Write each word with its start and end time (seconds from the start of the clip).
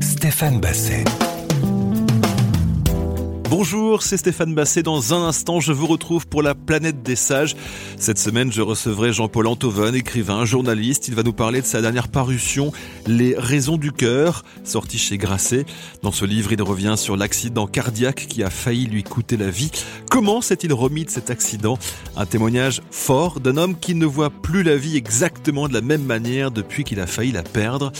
Stéphane 0.00 0.58
Basset. 0.58 1.04
Bonjour, 3.48 4.02
c'est 4.02 4.16
Stéphane 4.16 4.54
Basset. 4.56 4.82
Dans 4.82 5.14
un 5.14 5.28
instant, 5.28 5.60
je 5.60 5.72
vous 5.72 5.86
retrouve 5.86 6.26
pour 6.26 6.42
la 6.42 6.56
planète 6.56 7.04
des 7.04 7.14
sages. 7.14 7.54
Cette 7.96 8.18
semaine, 8.18 8.50
je 8.50 8.60
recevrai 8.60 9.12
Jean-Paul 9.12 9.46
Antoven, 9.46 9.94
écrivain, 9.94 10.44
journaliste. 10.44 11.06
Il 11.06 11.14
va 11.14 11.22
nous 11.22 11.32
parler 11.32 11.60
de 11.60 11.66
sa 11.66 11.80
dernière 11.80 12.08
parution, 12.08 12.72
Les 13.06 13.36
raisons 13.38 13.76
du 13.76 13.92
cœur, 13.92 14.44
sorti 14.64 14.98
chez 14.98 15.16
Grasset. 15.16 15.64
Dans 16.02 16.10
ce 16.10 16.24
livre, 16.24 16.50
il 16.50 16.60
revient 16.60 16.94
sur 16.96 17.16
l'accident 17.16 17.68
cardiaque 17.68 18.26
qui 18.28 18.42
a 18.42 18.50
failli 18.50 18.86
lui 18.86 19.04
coûter 19.04 19.36
la 19.36 19.48
vie. 19.48 19.70
Comment 20.10 20.40
s'est-il 20.40 20.72
remis 20.72 21.04
de 21.04 21.10
cet 21.10 21.30
accident? 21.30 21.78
Un 22.16 22.26
témoignage 22.26 22.82
fort 22.90 23.38
d'un 23.38 23.58
homme 23.58 23.78
qui 23.78 23.94
ne 23.94 24.06
voit 24.06 24.30
plus 24.30 24.64
la 24.64 24.76
vie 24.76 24.96
exactement 24.96 25.68
de 25.68 25.72
la 25.74 25.82
même 25.82 26.04
manière 26.04 26.50
depuis 26.50 26.82
qu'il 26.82 26.98
a 26.98 27.06
failli 27.06 27.30
la 27.30 27.44
perdre. 27.44 27.92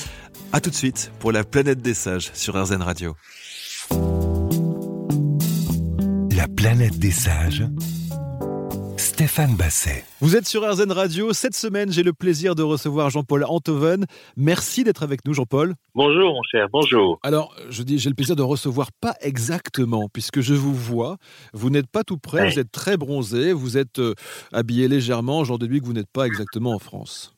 A 0.53 0.61
tout 0.61 0.71
de 0.71 0.75
suite 0.75 1.13
pour 1.21 1.31
la 1.31 1.45
planète 1.45 1.83
des 1.83 1.95
sages 1.95 2.31
sur 2.35 2.61
RZN 2.61 2.83
Radio. 2.83 3.15
La 6.37 6.49
planète 6.49 6.99
des 6.99 7.11
sages. 7.11 7.65
Stéphane 8.97 9.55
Basset. 9.57 10.05
Vous 10.21 10.37
êtes 10.37 10.47
sur 10.47 10.63
RZN 10.71 10.91
Radio. 10.93 11.33
Cette 11.33 11.55
semaine, 11.55 11.91
j'ai 11.93 12.03
le 12.03 12.13
plaisir 12.13 12.55
de 12.55 12.63
recevoir 12.63 13.09
Jean-Paul 13.11 13.45
Antoven. 13.45 14.05
Merci 14.37 14.85
d'être 14.85 15.03
avec 15.03 15.25
nous, 15.27 15.33
Jean-Paul. 15.35 15.75
Bonjour, 15.95 16.33
mon 16.35 16.43
cher, 16.43 16.67
bonjour. 16.73 17.19
Alors, 17.23 17.55
je 17.71 17.83
dis, 17.83 17.99
j'ai 17.99 18.09
le 18.11 18.15
plaisir 18.15 18.37
de 18.37 18.43
recevoir 18.43 18.91
pas 19.01 19.15
exactement, 19.21 20.09
puisque 20.13 20.41
je 20.41 20.55
vous 20.55 20.75
vois. 20.75 21.17
Vous 21.55 21.71
n'êtes 21.71 21.89
pas 21.89 22.05
tout 22.05 22.19
près, 22.19 22.43
Ouais. 22.43 22.51
vous 22.53 22.59
êtes 22.59 22.73
très 22.73 22.97
bronzé, 22.97 23.53
vous 23.53 23.79
êtes 23.79 23.99
euh, 23.99 24.15
habillé 24.53 24.89
légèrement, 24.89 25.45
genre 25.45 25.59
de 25.59 25.67
nuit 25.67 25.81
que 25.81 25.87
vous 25.87 25.93
n'êtes 25.95 26.11
pas 26.13 26.27
exactement 26.27 26.73
en 26.75 26.79
France. 26.79 27.36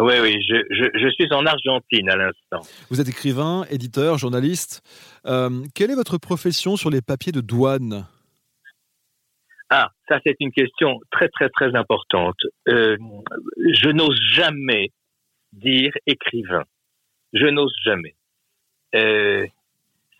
Oui, 0.00 0.14
oui, 0.22 0.42
je, 0.48 0.56
je, 0.70 0.98
je 0.98 1.08
suis 1.10 1.32
en 1.32 1.44
Argentine 1.44 2.08
à 2.08 2.16
l'instant. 2.16 2.60
Vous 2.90 3.00
êtes 3.00 3.08
écrivain, 3.08 3.64
éditeur, 3.70 4.16
journaliste. 4.16 4.82
Euh, 5.26 5.64
quelle 5.74 5.90
est 5.90 5.94
votre 5.94 6.16
profession 6.16 6.76
sur 6.76 6.88
les 6.88 7.02
papiers 7.02 7.32
de 7.32 7.42
douane? 7.42 8.06
Ah, 9.68 9.90
ça 10.08 10.18
c'est 10.24 10.36
une 10.40 10.52
question 10.52 10.98
très, 11.10 11.28
très, 11.28 11.50
très 11.50 11.76
importante. 11.76 12.38
Euh, 12.68 12.96
je 13.58 13.90
n'ose 13.90 14.18
jamais 14.32 14.90
dire 15.52 15.92
écrivain. 16.06 16.64
Je 17.32 17.46
n'ose 17.46 17.74
jamais. 17.84 18.14
Euh, 18.94 19.46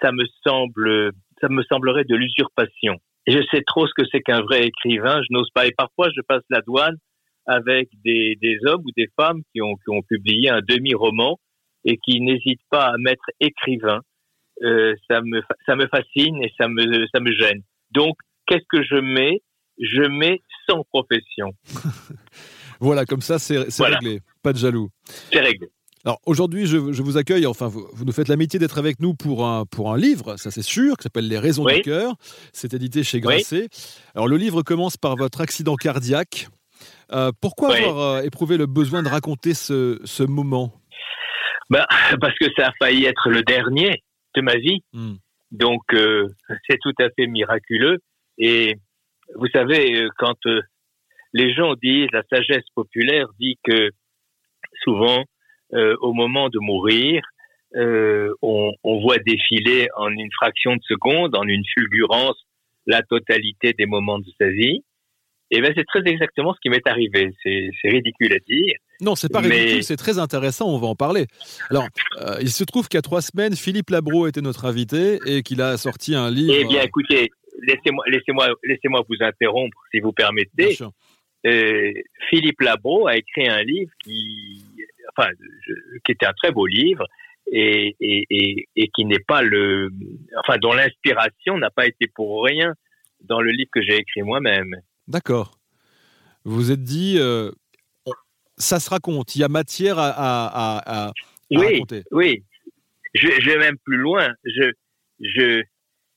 ça 0.02 0.12
me 0.12 0.24
semble, 0.46 1.12
ça 1.40 1.48
me 1.48 1.62
semblerait 1.64 2.04
de 2.04 2.16
l'usurpation. 2.16 2.98
Je 3.26 3.42
sais 3.50 3.62
trop 3.66 3.86
ce 3.86 3.92
que 3.96 4.06
c'est 4.12 4.20
qu'un 4.20 4.42
vrai 4.42 4.66
écrivain. 4.66 5.22
Je 5.22 5.32
n'ose 5.32 5.50
pas. 5.54 5.66
Et 5.66 5.72
parfois, 5.72 6.08
je 6.14 6.20
passe 6.20 6.42
la 6.50 6.60
douane 6.60 6.96
avec 7.46 7.88
des, 8.04 8.36
des 8.40 8.58
hommes 8.66 8.82
ou 8.84 8.90
des 8.96 9.08
femmes 9.18 9.42
qui 9.52 9.60
ont, 9.62 9.74
qui 9.76 9.90
ont 9.90 10.02
publié 10.02 10.50
un 10.50 10.60
demi-roman 10.60 11.38
et 11.84 11.96
qui 11.98 12.20
n'hésitent 12.20 12.60
pas 12.70 12.86
à 12.86 12.98
mettre 12.98 13.24
écrivain. 13.40 14.00
Euh, 14.62 14.94
ça 15.10 15.20
me, 15.22 15.40
ça 15.66 15.74
me 15.76 15.86
fascine 15.88 16.42
et 16.42 16.52
ça 16.58 16.68
me, 16.68 17.06
ça 17.14 17.20
me 17.20 17.32
gêne. 17.32 17.62
Donc, 17.92 18.16
qu'est-ce 18.46 18.66
que 18.68 18.82
je 18.82 18.96
mets? 19.00 19.40
Je 19.80 20.02
mets 20.02 20.40
sans 20.68 20.84
profession. 20.92 21.52
Voilà, 22.82 23.04
comme 23.04 23.20
ça, 23.20 23.38
c'est 23.38 23.58
Voilà. 23.76 23.98
réglé. 23.98 24.20
Pas 24.42 24.54
de 24.54 24.58
jaloux. 24.58 24.88
C'est 25.30 25.40
réglé. 25.40 25.68
Alors 26.02 26.18
aujourd'hui, 26.24 26.64
je, 26.64 26.92
je 26.92 27.02
vous 27.02 27.18
accueille, 27.18 27.44
enfin, 27.46 27.68
vous, 27.68 27.86
vous 27.92 28.06
nous 28.06 28.12
faites 28.12 28.28
l'amitié 28.28 28.58
d'être 28.58 28.78
avec 28.78 29.00
nous 29.00 29.12
pour 29.12 29.46
un, 29.46 29.66
pour 29.66 29.92
un 29.92 29.98
livre, 29.98 30.38
ça 30.38 30.50
c'est 30.50 30.62
sûr, 30.62 30.96
qui 30.96 31.02
s'appelle 31.02 31.28
Les 31.28 31.38
raisons 31.38 31.64
Oui. 31.64 31.74
du 31.74 31.82
cœur. 31.82 32.14
C'est 32.54 32.72
édité 32.72 33.02
chez 33.04 33.20
Grasset. 33.20 33.68
Alors 34.14 34.28
le 34.28 34.38
livre 34.38 34.62
commence 34.62 34.96
par 34.96 35.14
votre 35.16 35.42
accident 35.42 35.76
cardiaque. 35.76 36.48
Euh, 37.12 37.32
pourquoi 37.40 37.74
avoir 37.74 37.98
euh, 37.98 38.22
éprouvé 38.22 38.56
le 38.56 38.66
besoin 38.66 39.02
de 39.02 39.08
raconter 39.08 39.54
ce, 39.54 40.00
ce 40.04 40.22
moment? 40.22 40.72
Ben, 41.70 41.84
parce 42.20 42.34
que 42.38 42.46
ça 42.56 42.68
a 42.68 42.72
failli 42.78 43.06
être 43.06 43.30
le 43.30 43.42
dernier 43.42 44.02
de 44.34 44.40
ma 44.42 44.56
vie. 44.56 44.80
Hmm. 44.92 45.14
Donc, 45.50 45.82
euh, 45.92 46.26
c'est 46.68 46.78
tout 46.80 46.94
à 47.00 47.08
fait 47.16 47.26
miraculeux. 47.26 47.98
Et 48.38 48.76
vous 49.36 49.48
savez, 49.52 50.02
euh, 50.02 50.08
quand 50.18 50.36
euh, 50.46 50.60
les 51.32 51.54
gens 51.54 51.74
disent, 51.82 52.08
la 52.12 52.22
sagesse 52.30 52.68
populaire 52.74 53.26
dit 53.38 53.56
que 53.64 53.90
souvent, 54.82 55.24
euh, 55.74 55.96
au 56.00 56.12
moment 56.12 56.48
de 56.48 56.58
mourir, 56.58 57.22
euh, 57.76 58.32
on, 58.42 58.72
on 58.82 59.00
voit 59.00 59.18
défiler 59.18 59.88
en 59.96 60.08
une 60.08 60.32
fraction 60.32 60.74
de 60.74 60.82
seconde, 60.82 61.36
en 61.36 61.44
une 61.44 61.62
fulgurance, 61.74 62.36
la 62.86 63.02
totalité 63.02 63.72
des 63.74 63.86
moments 63.86 64.18
de 64.18 64.30
sa 64.40 64.48
vie. 64.48 64.82
Et 65.52 65.60
ben, 65.60 65.72
c'est 65.76 65.84
très 65.86 66.00
exactement 66.06 66.54
ce 66.54 66.58
qui 66.60 66.68
m'est 66.70 66.86
arrivé. 66.86 67.32
C'est 67.42 67.88
ridicule 67.88 68.32
à 68.32 68.38
dire. 68.38 68.74
Non, 69.00 69.14
c'est 69.16 69.32
pas 69.32 69.40
Mais- 69.40 69.48
ridicule, 69.48 69.84
c'est 69.84 69.96
très 69.96 70.18
intéressant, 70.18 70.68
on 70.72 70.78
va 70.78 70.86
en 70.86 70.94
parler. 70.94 71.26
Alors, 71.70 71.86
euh, 72.20 72.36
il 72.40 72.50
se 72.50 72.62
trouve 72.64 72.86
qu'il 72.88 72.98
y 72.98 73.00
a 73.00 73.02
trois 73.02 73.22
semaines, 73.22 73.56
Philippe 73.56 73.90
Labro 73.90 74.26
était 74.28 74.42
notre 74.42 74.64
invité 74.66 75.18
et 75.26 75.42
qu'il 75.42 75.60
a 75.62 75.76
sorti 75.76 76.14
un 76.14 76.30
livre. 76.30 76.54
Eh 76.56 76.64
bien, 76.64 76.82
écoutez, 76.82 77.30
laissez-moi, 77.62 78.04
laissez-moi, 78.08 78.48
laissez-moi 78.62 79.02
vous 79.08 79.16
interrompre, 79.24 79.76
si 79.92 80.00
vous 80.00 80.12
Bien 80.12 80.26
permettez. 80.26 80.74
sûr. 80.74 80.92
Euh, 81.46 81.92
Philippe 82.28 82.60
Labro 82.60 83.08
a 83.08 83.16
écrit 83.16 83.48
un 83.48 83.62
livre 83.62 83.90
qui, 84.04 84.62
enfin, 85.16 85.30
je- 85.66 85.98
qui 86.04 86.12
était 86.12 86.26
un 86.26 86.34
très 86.34 86.52
beau 86.52 86.66
livre 86.66 87.06
et, 87.50 87.96
et, 88.00 88.26
et, 88.30 88.68
et 88.76 88.88
qui 88.94 89.04
n'est 89.06 89.24
pas 89.26 89.42
le, 89.42 89.88
enfin, 90.44 90.58
dont 90.58 90.74
l'inspiration 90.74 91.56
n'a 91.58 91.70
pas 91.70 91.86
été 91.86 92.06
pour 92.14 92.44
rien 92.44 92.74
dans 93.22 93.40
le 93.40 93.50
livre 93.50 93.70
que 93.72 93.80
j'ai 93.82 93.96
écrit 93.96 94.22
moi-même. 94.22 94.76
D'accord. 95.10 95.58
Vous 96.44 96.54
vous 96.54 96.70
êtes 96.70 96.84
dit, 96.84 97.16
euh, 97.18 97.50
ça 98.56 98.78
se 98.78 98.88
raconte, 98.88 99.34
il 99.34 99.40
y 99.40 99.44
a 99.44 99.48
matière 99.48 99.98
à, 99.98 100.08
à- 100.08 100.46
à- 100.46 100.78
à- 100.78 101.08
à 101.08 101.12
Oui, 101.50 101.66
raconter. 101.66 102.04
oui. 102.12 102.44
Je, 103.14 103.26
je 103.40 103.50
vais 103.50 103.58
même 103.58 103.76
plus 103.84 103.96
loin. 103.96 104.28
Je, 104.44 104.70
je, 105.20 105.62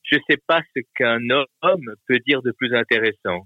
je 0.03 0.17
sais 0.29 0.37
pas 0.45 0.61
ce 0.75 0.81
qu'un 0.95 1.19
homme 1.63 1.95
peut 2.07 2.19
dire 2.27 2.43
de 2.43 2.51
plus 2.51 2.73
intéressant. 2.75 3.43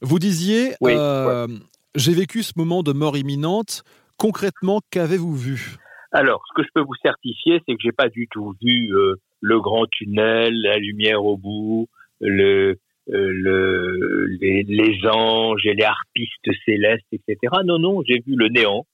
Vous 0.00 0.18
disiez, 0.18 0.74
Oui, 0.80 0.94
euh, 0.96 1.46
j'ai 1.94 2.14
vécu 2.14 2.42
ce 2.42 2.52
moment 2.56 2.82
de 2.82 2.92
mort 2.92 3.16
imminente. 3.18 3.82
Concrètement, 4.16 4.80
qu'avez-vous 4.90 5.36
vu? 5.36 5.76
Alors, 6.12 6.42
ce 6.48 6.62
que 6.62 6.66
je 6.66 6.72
peux 6.74 6.80
vous 6.80 6.96
certifier, 7.02 7.60
c'est 7.68 7.74
que 7.74 7.82
j'ai 7.82 7.92
pas 7.92 8.08
du 8.08 8.26
tout 8.28 8.54
vu 8.62 8.96
euh, 8.96 9.16
le 9.42 9.60
grand 9.60 9.86
tunnel, 9.86 10.54
la 10.62 10.78
lumière 10.78 11.22
au 11.22 11.36
bout, 11.36 11.88
le, 12.20 12.78
le, 13.08 14.26
les, 14.40 14.62
les 14.64 15.06
anges 15.06 15.66
et 15.66 15.74
les 15.74 15.84
harpistes 15.84 16.50
célestes, 16.64 17.06
etc. 17.12 17.36
Non, 17.64 17.78
non, 17.78 18.02
j'ai 18.06 18.20
vu 18.26 18.36
le 18.36 18.48
néant, 18.48 18.86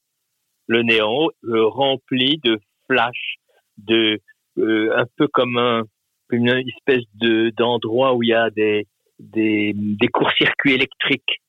le 0.67 0.83
néant 0.83 1.29
euh, 1.45 1.67
rempli 1.67 2.41
de 2.45 2.59
flashs, 2.87 3.37
de 3.79 4.21
euh, 4.59 4.97
un 4.97 5.07
peu 5.17 5.27
comme 5.29 5.57
un, 5.59 5.83
une 6.31 6.49
espèce 6.49 7.05
de 7.15 7.51
d'endroit 7.57 8.15
où 8.15 8.23
il 8.23 8.29
y 8.29 8.35
a 8.35 8.51
des 8.51 8.87
des, 9.19 9.73
des 9.75 10.09
courts-circuits 10.09 10.75
électriques. 10.75 11.41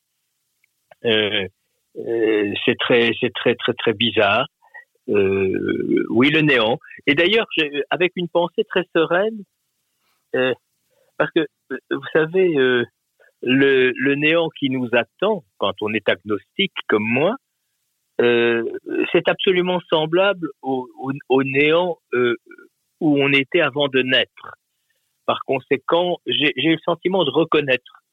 Euh, 1.06 1.48
euh, 1.98 2.54
c'est 2.66 2.78
très 2.80 3.12
c'est 3.20 3.34
très 3.34 3.56
très 3.56 3.74
très 3.74 3.94
bizarre. 3.94 4.48
Euh, 5.08 6.06
oui, 6.10 6.32
le 6.32 6.42
néant. 6.42 6.80
Et 7.06 7.14
d'ailleurs, 7.14 7.46
avec 7.92 8.14
une 8.16 8.28
pensée 8.28 8.64
très 8.68 8.84
sereine, 8.96 9.44
euh, 10.36 10.54
parce 11.18 11.32
que 11.32 11.46
euh, 11.72 11.78
vous 11.92 12.08
savez, 12.14 12.56
euh, 12.58 12.86
le, 13.42 13.92
le 13.96 14.16
néant 14.16 14.50
qui 14.50 14.70
nous 14.70 14.90
attend 14.94 15.44
quand 15.58 15.74
on 15.82 15.94
est 15.94 16.08
agnostique 16.10 16.74
comme 16.88 17.04
moi, 17.04 17.36
euh, 18.22 18.64
c'est 19.12 19.28
absolument 19.28 19.80
semblable 19.90 20.50
au, 20.62 20.88
au, 21.30 21.44
néant 21.44 21.98
euh, 22.14 22.36
où 23.02 23.22
on 23.22 23.32
était 23.34 23.62
avant 23.62 23.88
de 23.88 24.02
naître. 24.02 24.56
Par 25.26 25.40
conséquent, 25.46 26.20
j'ai 26.26 26.54
eu 26.56 26.74
le 26.74 26.80
sentiment 26.86 27.24
de 27.24 27.32
reconnaître. 27.32 28.04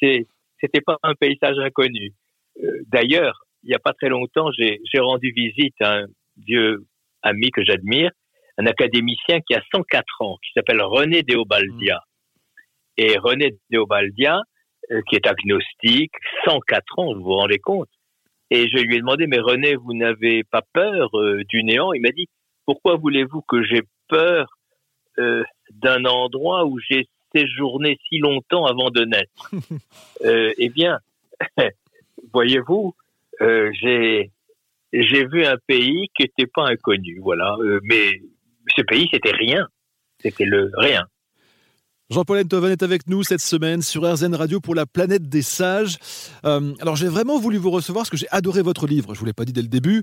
C'était 0.00 0.80
pas 0.84 0.98
un 1.02 1.14
paysage 1.14 1.58
inconnu. 1.58 2.12
Euh, 2.62 2.80
D'ailleurs, 2.86 3.44
il 3.62 3.68
n'y 3.68 3.74
a 3.74 3.78
pas 3.78 3.92
très 3.92 4.08
longtemps, 4.08 4.50
j'ai 4.52 4.80
j'ai 4.92 5.00
rendu 5.00 5.32
visite 5.32 5.74
à 5.80 6.00
un 6.00 6.06
vieux 6.36 6.84
ami 7.22 7.50
que 7.50 7.64
j'admire, 7.64 8.10
un 8.58 8.66
académicien 8.66 9.40
qui 9.40 9.54
a 9.54 9.62
104 9.74 10.04
ans, 10.20 10.36
qui 10.42 10.52
s'appelle 10.54 10.82
René 10.82 11.22
Deobaldia. 11.22 12.00
Et 12.96 13.18
René 13.18 13.56
Deobaldia, 13.70 14.40
euh, 14.90 15.00
qui 15.08 15.16
est 15.16 15.26
agnostique, 15.26 16.12
104 16.44 16.98
ans, 16.98 17.14
vous 17.14 17.22
vous 17.22 17.34
rendez 17.34 17.58
compte 17.58 17.88
Et 18.50 18.68
je 18.68 18.82
lui 18.82 18.96
ai 18.96 18.98
demandé, 18.98 19.26
mais 19.26 19.38
René, 19.38 19.74
vous 19.76 19.94
n'avez 19.94 20.44
pas 20.44 20.62
peur 20.72 21.08
euh, 21.18 21.42
du 21.48 21.64
néant? 21.64 21.92
Il 21.92 22.02
m'a 22.02 22.10
dit, 22.10 22.28
pourquoi 22.66 22.96
voulez-vous 22.96 23.42
que 23.48 23.62
j'ai 23.64 23.82
peur 24.08 24.46
euh, 25.18 25.42
d'un 25.70 26.04
endroit 26.04 26.66
où 26.66 26.78
j'ai 26.78 27.08
séjourné 27.34 27.98
si 28.08 28.18
longtemps 28.18 28.66
avant 28.66 28.90
de 28.90 29.04
naître? 29.04 29.50
Euh, 30.24 30.52
Eh 30.58 30.68
bien, 30.68 30.98
voyez-vous, 32.32 32.94
j'ai 33.40 34.30
j'ai 34.92 35.26
vu 35.26 35.44
un 35.44 35.56
pays 35.66 36.08
qui 36.14 36.22
n'était 36.22 36.46
pas 36.46 36.66
inconnu, 36.68 37.18
voilà. 37.20 37.56
Mais 37.82 38.22
ce 38.76 38.82
pays, 38.82 39.08
c'était 39.12 39.32
rien, 39.32 39.66
c'était 40.20 40.44
le 40.44 40.70
rien. 40.76 41.06
Jean-Paul 42.10 42.38
Enthoven 42.38 42.70
est 42.70 42.82
avec 42.82 43.08
nous 43.08 43.22
cette 43.22 43.40
semaine 43.40 43.80
sur 43.80 44.02
RZN 44.02 44.34
Radio 44.34 44.60
pour 44.60 44.74
la 44.74 44.84
planète 44.84 45.26
des 45.26 45.40
sages. 45.40 45.96
Euh, 46.44 46.74
alors 46.82 46.96
j'ai 46.96 47.08
vraiment 47.08 47.38
voulu 47.38 47.56
vous 47.56 47.70
recevoir 47.70 48.02
parce 48.02 48.10
que 48.10 48.18
j'ai 48.18 48.28
adoré 48.30 48.60
votre 48.60 48.86
livre. 48.86 49.14
Je 49.14 49.20
vous 49.20 49.24
l'ai 49.24 49.32
pas 49.32 49.46
dit 49.46 49.54
dès 49.54 49.62
le 49.62 49.68
début. 49.68 50.02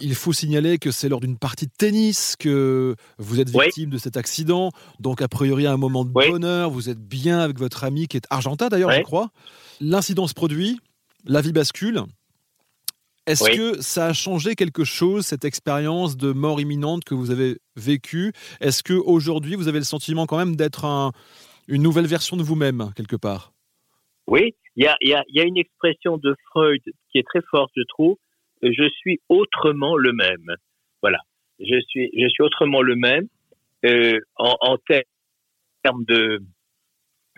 Il 0.00 0.14
faut 0.14 0.32
signaler 0.32 0.78
que 0.78 0.90
c'est 0.90 1.10
lors 1.10 1.20
d'une 1.20 1.36
partie 1.36 1.66
de 1.66 1.72
tennis 1.76 2.34
que 2.38 2.96
vous 3.18 3.40
êtes 3.40 3.50
victime 3.50 3.90
de 3.90 3.98
cet 3.98 4.16
accident. 4.16 4.70
Donc 5.00 5.20
a 5.20 5.28
priori 5.28 5.66
un 5.66 5.76
moment 5.76 6.06
de 6.06 6.10
bonheur. 6.10 6.70
Vous 6.70 6.88
êtes 6.88 7.00
bien 7.00 7.40
avec 7.40 7.58
votre 7.58 7.84
ami 7.84 8.08
qui 8.08 8.16
est 8.16 8.26
argentin 8.30 8.68
d'ailleurs, 8.68 8.92
je 8.92 9.02
crois. 9.02 9.28
L'incident 9.80 10.26
se 10.26 10.34
produit, 10.34 10.80
la 11.26 11.42
vie 11.42 11.52
bascule. 11.52 12.00
Est-ce 13.26 13.50
que 13.56 13.80
ça 13.80 14.06
a 14.08 14.12
changé 14.12 14.54
quelque 14.54 14.84
chose, 14.84 15.24
cette 15.24 15.44
expérience 15.44 16.16
de 16.16 16.32
mort 16.32 16.60
imminente 16.60 17.04
que 17.04 17.14
vous 17.14 17.30
avez 17.30 17.56
vécue? 17.74 18.32
Est-ce 18.60 18.82
que 18.82 18.92
aujourd'hui 18.92 19.54
vous 19.54 19.68
avez 19.68 19.78
le 19.78 19.84
sentiment 19.84 20.26
quand 20.26 20.36
même 20.36 20.56
d'être 20.56 21.12
une 21.66 21.82
nouvelle 21.82 22.06
version 22.06 22.36
de 22.36 22.42
vous-même, 22.42 22.90
quelque 22.94 23.16
part? 23.16 23.52
Oui, 24.26 24.54
il 24.76 24.84
y 24.84 25.14
a, 25.14 25.44
une 25.44 25.56
expression 25.56 26.18
de 26.18 26.34
Freud 26.50 26.82
qui 27.10 27.18
est 27.18 27.26
très 27.26 27.42
forte, 27.50 27.70
je 27.76 27.82
trouve. 27.88 28.16
Je 28.62 28.88
suis 28.98 29.20
autrement 29.28 29.96
le 29.96 30.12
même. 30.12 30.56
Voilà, 31.02 31.18
je 31.60 31.80
suis, 31.88 32.10
je 32.18 32.28
suis 32.28 32.42
autrement 32.42 32.82
le 32.82 32.96
même 32.96 33.26
euh, 33.84 34.18
en, 34.36 34.76
termes 35.82 36.04
de, 36.06 36.42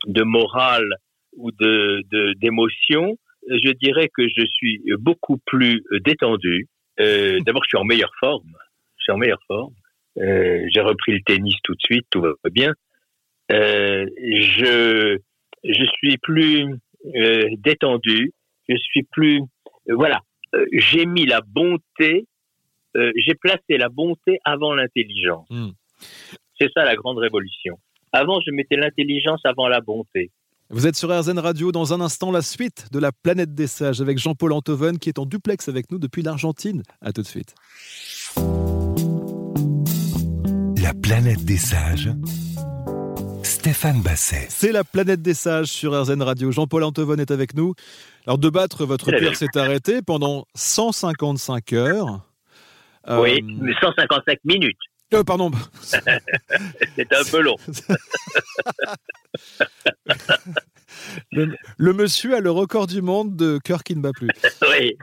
de 0.06 0.22
morale 0.22 0.88
ou 1.36 1.50
de 1.50 2.02
d'émotion 2.40 3.18
je 3.48 3.72
dirais 3.72 4.08
que 4.08 4.28
je 4.28 4.44
suis 4.46 4.82
beaucoup 4.98 5.38
plus 5.46 5.82
détendu. 6.04 6.69
Euh, 7.00 7.38
D'abord, 7.46 7.62
je 7.64 7.69
suis 7.69 7.78
en 7.78 7.84
meilleure 7.84 8.14
forme. 8.20 8.52
Je 8.98 9.04
suis 9.04 9.12
en 9.12 9.19
meilleure 9.19 9.43
forme. 9.46 9.75
Euh, 10.19 10.66
J'ai 10.72 10.81
repris 10.81 11.12
le 11.12 11.20
tennis 11.25 11.56
tout 11.62 11.75
de 11.75 11.81
suite, 11.81 12.06
tout 12.10 12.20
va 12.20 12.32
bien. 12.50 12.72
Euh, 13.52 14.06
je 14.19 15.19
je 15.62 15.84
suis 15.98 16.19
plus 16.19 16.64
euh, 17.14 17.48
détendu. 17.58 18.32
Je 18.69 18.76
suis 18.76 19.04
plus 19.04 19.43
voilà. 19.88 20.20
Euh, 20.54 20.66
j'ai 20.72 21.06
mis 21.06 21.26
la 21.26 21.40
bonté. 21.40 22.26
J'ai 22.94 23.34
placé 23.34 23.76
la 23.76 23.90
bonté 23.90 24.38
avant 24.42 24.75
l'intelligence. 24.75 25.46
Hmm. 25.50 25.69
C'est 26.58 26.72
ça 26.72 26.82
la 26.82 26.96
grande 26.96 27.19
révolution. 27.19 27.78
Avant, 28.10 28.40
je 28.40 28.50
mettais 28.52 28.76
l'intelligence 28.76 29.42
avant 29.44 29.69
la 29.69 29.82
bonté. 29.82 30.31
Vous 30.68 30.88
êtes 30.88 30.96
sur 30.96 31.16
RZN 31.16 31.38
Radio 31.38 31.70
dans 31.70 31.94
un 31.94 32.00
instant 32.00 32.32
la 32.32 32.42
suite 32.42 32.86
de 32.90 32.98
la 32.98 33.12
planète 33.12 33.54
des 33.54 33.68
sages 33.68 34.00
avec 34.00 34.18
Jean-Paul 34.18 34.52
Antoven 34.52 34.98
qui 34.98 35.08
est 35.08 35.20
en 35.20 35.24
duplex 35.24 35.68
avec 35.68 35.92
nous 35.92 36.00
depuis 36.00 36.22
l'Argentine. 36.22 36.82
À 37.00 37.12
tout 37.12 37.22
de 37.22 37.26
suite. 37.26 37.54
La 40.82 40.92
planète 40.92 41.44
des 41.44 41.56
sages. 41.56 42.10
Stéphane 43.44 44.02
Basset. 44.02 44.46
C'est 44.48 44.72
la 44.72 44.82
planète 44.82 45.22
des 45.22 45.34
sages 45.34 45.68
sur 45.68 45.92
RZN 45.92 46.22
Radio. 46.22 46.50
Jean-Paul 46.50 46.82
Antoven 46.82 47.20
est 47.20 47.30
avec 47.30 47.54
nous. 47.54 47.74
Alors 48.26 48.38
de 48.38 48.50
battre, 48.50 48.84
votre 48.86 49.12
cœur 49.12 49.36
s'est 49.36 49.56
arrêté 49.56 50.02
pendant 50.02 50.46
155 50.56 51.74
heures. 51.74 52.26
Oui, 53.08 53.40
155 53.80 54.32
euh, 54.32 54.36
minutes. 54.44 54.76
Euh, 55.14 55.22
pardon. 55.22 55.52
C'est 55.80 57.12
un 57.12 57.24
peu 57.30 57.40
long. 57.40 57.54
le, 61.32 61.92
monsieur 61.92 62.34
a 62.34 62.40
le 62.40 62.50
record 62.50 62.86
du 62.86 63.02
monde 63.02 63.36
de 63.36 63.58
cœur 63.58 63.82
qui 63.82 63.94
ne 63.96 64.00
bat 64.00 64.12
plus. 64.12 64.28
Oui. 64.70 64.96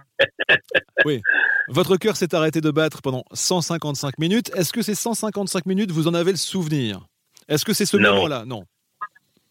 oui. 1.06 1.21
Votre 1.69 1.97
cœur 1.97 2.15
s'est 2.15 2.35
arrêté 2.35 2.62
de 2.62 2.71
battre 2.71 3.01
pendant 3.01 3.24
155 3.33 4.18
minutes. 4.18 4.51
Est-ce 4.56 4.74
que 4.74 4.81
ces 4.81 4.95
155 4.95 5.65
minutes, 5.65 5.91
vous 5.91 6.07
en 6.07 6.13
avez 6.13 6.31
le 6.31 6.38
souvenir? 6.38 7.07
Est-ce 7.47 7.65
que 7.65 7.74
c'est 7.74 7.85
ce 7.85 7.97
moment-là? 7.97 8.45
Non. 8.45 8.63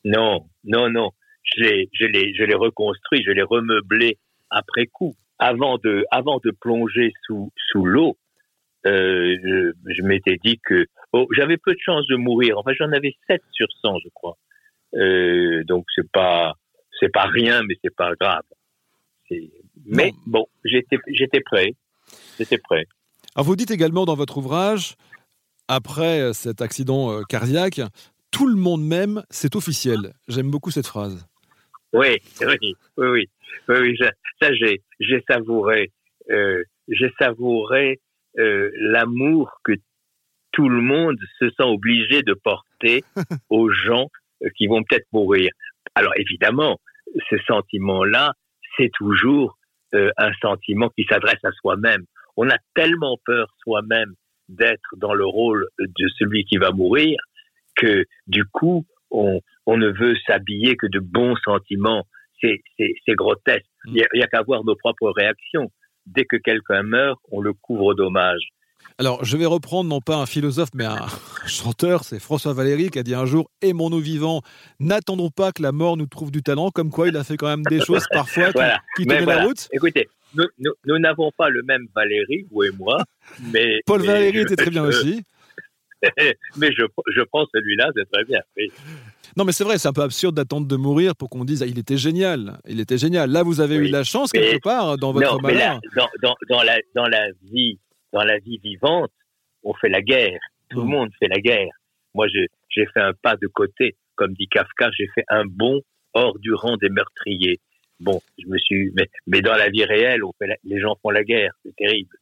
Non, 0.04 0.46
non, 0.64 0.90
non. 0.90 1.10
Je 1.44 1.62
l'ai, 1.62 2.34
je 2.34 2.44
l'ai 2.44 2.54
reconstruit, 2.54 3.22
je 3.24 3.30
l'ai 3.30 3.42
remeublé 3.42 4.18
après 4.50 4.86
coup. 4.86 5.14
Avant 5.38 5.78
de, 5.78 6.04
avant 6.10 6.40
de 6.44 6.52
plonger 6.52 7.12
sous, 7.26 7.52
sous 7.70 7.84
l'eau, 7.84 8.16
euh, 8.86 9.36
je, 9.86 10.02
m'étais 10.02 10.38
dit 10.44 10.60
que 10.64 10.86
oh, 11.12 11.26
j'avais 11.36 11.56
peu 11.56 11.72
de 11.72 11.80
chances 11.80 12.06
de 12.08 12.16
mourir. 12.16 12.58
Enfin, 12.58 12.72
j'en 12.78 12.92
avais 12.92 13.14
7 13.28 13.42
sur 13.52 13.66
100, 13.82 13.98
je 14.04 14.08
crois. 14.14 14.36
Euh, 14.94 15.64
donc 15.64 15.86
c'est 15.94 16.10
pas 16.10 16.54
c'est 17.00 17.10
pas 17.10 17.24
rien, 17.26 17.62
mais 17.62 17.74
c'est 17.82 17.94
pas 17.94 18.12
grave. 18.20 18.42
Mais 19.86 20.12
bon, 20.26 20.46
j'étais 20.64 20.98
j'étais 21.08 21.40
prêt. 21.40 21.74
J'étais 22.38 22.58
prêt. 22.58 22.86
Alors 23.34 23.46
vous 23.46 23.56
dites 23.56 23.70
également 23.70 24.04
dans 24.04 24.14
votre 24.14 24.38
ouvrage, 24.38 24.96
après 25.68 26.32
cet 26.34 26.60
accident 26.60 27.12
euh, 27.12 27.22
cardiaque, 27.28 27.80
tout 28.30 28.46
le 28.46 28.56
monde 28.56 28.84
m'aime, 28.84 29.22
c'est 29.30 29.56
officiel. 29.56 30.12
J'aime 30.28 30.50
beaucoup 30.50 30.70
cette 30.70 30.86
phrase. 30.86 31.26
Oui, 31.92 32.18
oui, 32.40 32.74
oui, 32.96 33.28
oui, 33.68 33.76
oui, 33.80 33.98
ça 34.40 34.52
j'ai 34.54 34.82
j'ai 35.00 35.22
savouré, 35.28 35.92
euh, 36.30 36.62
j'ai 36.88 37.12
savouré 37.18 38.00
euh, 38.38 38.70
l'amour 38.74 39.50
que 39.64 39.72
tout 40.52 40.68
le 40.68 40.80
monde 40.80 41.18
se 41.38 41.48
sent 41.50 41.62
obligé 41.62 42.22
de 42.22 42.34
porter 42.34 43.04
aux 43.50 43.70
gens 43.70 44.08
qui 44.56 44.66
vont 44.66 44.82
peut-être 44.82 45.06
mourir. 45.12 45.50
Alors 45.94 46.12
évidemment, 46.16 46.80
ce 47.30 47.36
sentiment-là, 47.46 48.32
c'est 48.76 48.90
toujours 48.94 49.58
euh, 49.94 50.10
un 50.16 50.32
sentiment 50.40 50.88
qui 50.90 51.04
s'adresse 51.04 51.44
à 51.44 51.52
soi-même. 51.52 52.04
On 52.36 52.48
a 52.48 52.56
tellement 52.74 53.18
peur 53.24 53.48
soi-même 53.62 54.14
d'être 54.48 54.96
dans 54.96 55.14
le 55.14 55.26
rôle 55.26 55.66
de 55.78 56.08
celui 56.18 56.44
qui 56.44 56.56
va 56.56 56.70
mourir 56.70 57.18
que 57.76 58.04
du 58.26 58.44
coup, 58.44 58.86
on, 59.10 59.40
on 59.66 59.76
ne 59.76 59.88
veut 59.88 60.16
s'habiller 60.26 60.76
que 60.76 60.86
de 60.86 60.98
bons 60.98 61.36
sentiments. 61.44 62.06
C'est 62.40 62.60
grotesque. 63.14 63.66
Il 63.86 63.92
n'y 63.92 64.02
a, 64.02 64.24
a 64.24 64.26
qu'à 64.26 64.42
voir 64.42 64.64
nos 64.64 64.74
propres 64.74 65.12
réactions 65.14 65.70
dès 66.06 66.24
que 66.24 66.36
quelqu'un 66.36 66.82
meurt, 66.82 67.20
on 67.30 67.40
le 67.40 67.52
couvre 67.52 67.94
d'hommages. 67.94 68.48
Alors, 68.98 69.24
je 69.24 69.36
vais 69.36 69.46
reprendre 69.46 69.88
non 69.88 70.00
pas 70.00 70.16
un 70.16 70.26
philosophe, 70.26 70.70
mais 70.74 70.84
un 70.84 71.06
chanteur, 71.46 72.04
c'est 72.04 72.20
François 72.20 72.52
Valéry 72.52 72.90
qui 72.90 72.98
a 72.98 73.02
dit 73.02 73.14
un 73.14 73.26
jour 73.26 73.50
Aimons-nous 73.62 74.00
vivants, 74.00 74.42
n'attendons 74.80 75.30
pas 75.30 75.52
que 75.52 75.62
la 75.62 75.72
mort 75.72 75.96
nous 75.96 76.06
trouve 76.06 76.30
du 76.30 76.42
talent, 76.42 76.70
comme 76.70 76.90
quoi 76.90 77.08
il 77.08 77.16
a 77.16 77.24
fait 77.24 77.36
quand 77.36 77.48
même 77.48 77.62
des 77.64 77.80
choses 77.80 78.04
parfois 78.10 78.52
qui, 78.96 79.06
tenaient 79.06 79.24
la 79.24 79.44
route. 79.44 79.68
Écoutez, 79.72 80.08
nous 80.34 80.98
n'avons 80.98 81.30
pas 81.36 81.48
le 81.48 81.62
même 81.62 81.86
Valéry, 81.94 82.46
vous 82.50 82.64
et 82.64 82.70
moi, 82.78 83.02
mais. 83.52 83.80
Paul 83.86 84.02
Valéry 84.02 84.40
était 84.40 84.56
très 84.56 84.70
bien 84.70 84.84
aussi. 84.84 85.22
mais 86.56 86.72
je, 86.72 86.84
je 87.14 87.22
pense 87.22 87.48
celui-là, 87.54 87.90
c'est 87.96 88.10
très 88.10 88.24
bien. 88.24 88.40
Non, 89.36 89.44
mais 89.44 89.52
c'est 89.52 89.64
vrai, 89.64 89.78
c'est 89.78 89.88
un 89.88 89.92
peu 89.92 90.02
absurde 90.02 90.34
d'attendre 90.34 90.66
de 90.66 90.76
mourir 90.76 91.16
pour 91.16 91.30
qu'on 91.30 91.44
dise 91.44 91.62
ah, 91.62 91.66
il 91.66 91.78
était 91.78 91.96
génial. 91.96 92.58
Il 92.68 92.80
était 92.80 92.98
génial. 92.98 93.30
Là, 93.30 93.42
vous 93.42 93.60
avez 93.60 93.76
eu 93.76 93.88
la 93.88 94.04
chance 94.04 94.32
quelque 94.32 94.62
part 94.62 94.98
dans 94.98 95.12
votre 95.12 95.40
malheur. 95.40 95.80
dans, 95.96 96.08
dans, 96.22 96.34
dans, 96.48 96.62
la, 96.62 96.78
dans 96.94 97.06
la 97.06 97.28
vie, 97.50 97.78
dans 98.12 98.24
la 98.24 98.38
vie 98.38 98.58
vivante, 98.58 99.12
on 99.62 99.74
fait 99.74 99.88
la 99.88 100.02
guerre. 100.02 100.40
Tout 100.70 100.80
le 100.80 100.86
mm. 100.86 100.90
monde 100.90 101.10
fait 101.18 101.28
la 101.28 101.40
guerre. 101.40 101.72
Moi, 102.14 102.26
j'ai 102.28 102.86
fait 102.86 103.00
un 103.00 103.12
pas 103.14 103.36
de 103.36 103.46
côté, 103.46 103.96
comme 104.16 104.34
dit 104.34 104.48
Kafka. 104.48 104.90
J'ai 104.96 105.08
fait 105.14 105.24
un 105.28 105.44
bond 105.44 105.80
hors 106.14 106.38
du 106.38 106.52
rang 106.52 106.76
des 106.76 106.90
meurtriers. 106.90 107.60
Bon, 108.00 108.20
je 108.38 108.46
me 108.48 108.58
suis, 108.58 108.90
mais, 108.96 109.08
mais 109.26 109.40
dans 109.40 109.54
la 109.54 109.70
vie 109.70 109.84
réelle, 109.84 110.24
on 110.24 110.32
fait 110.38 110.58
les 110.64 110.80
gens 110.80 110.96
font 111.00 111.10
la 111.10 111.24
guerre. 111.24 111.52
C'est 111.64 111.74
terrible. 111.76 112.16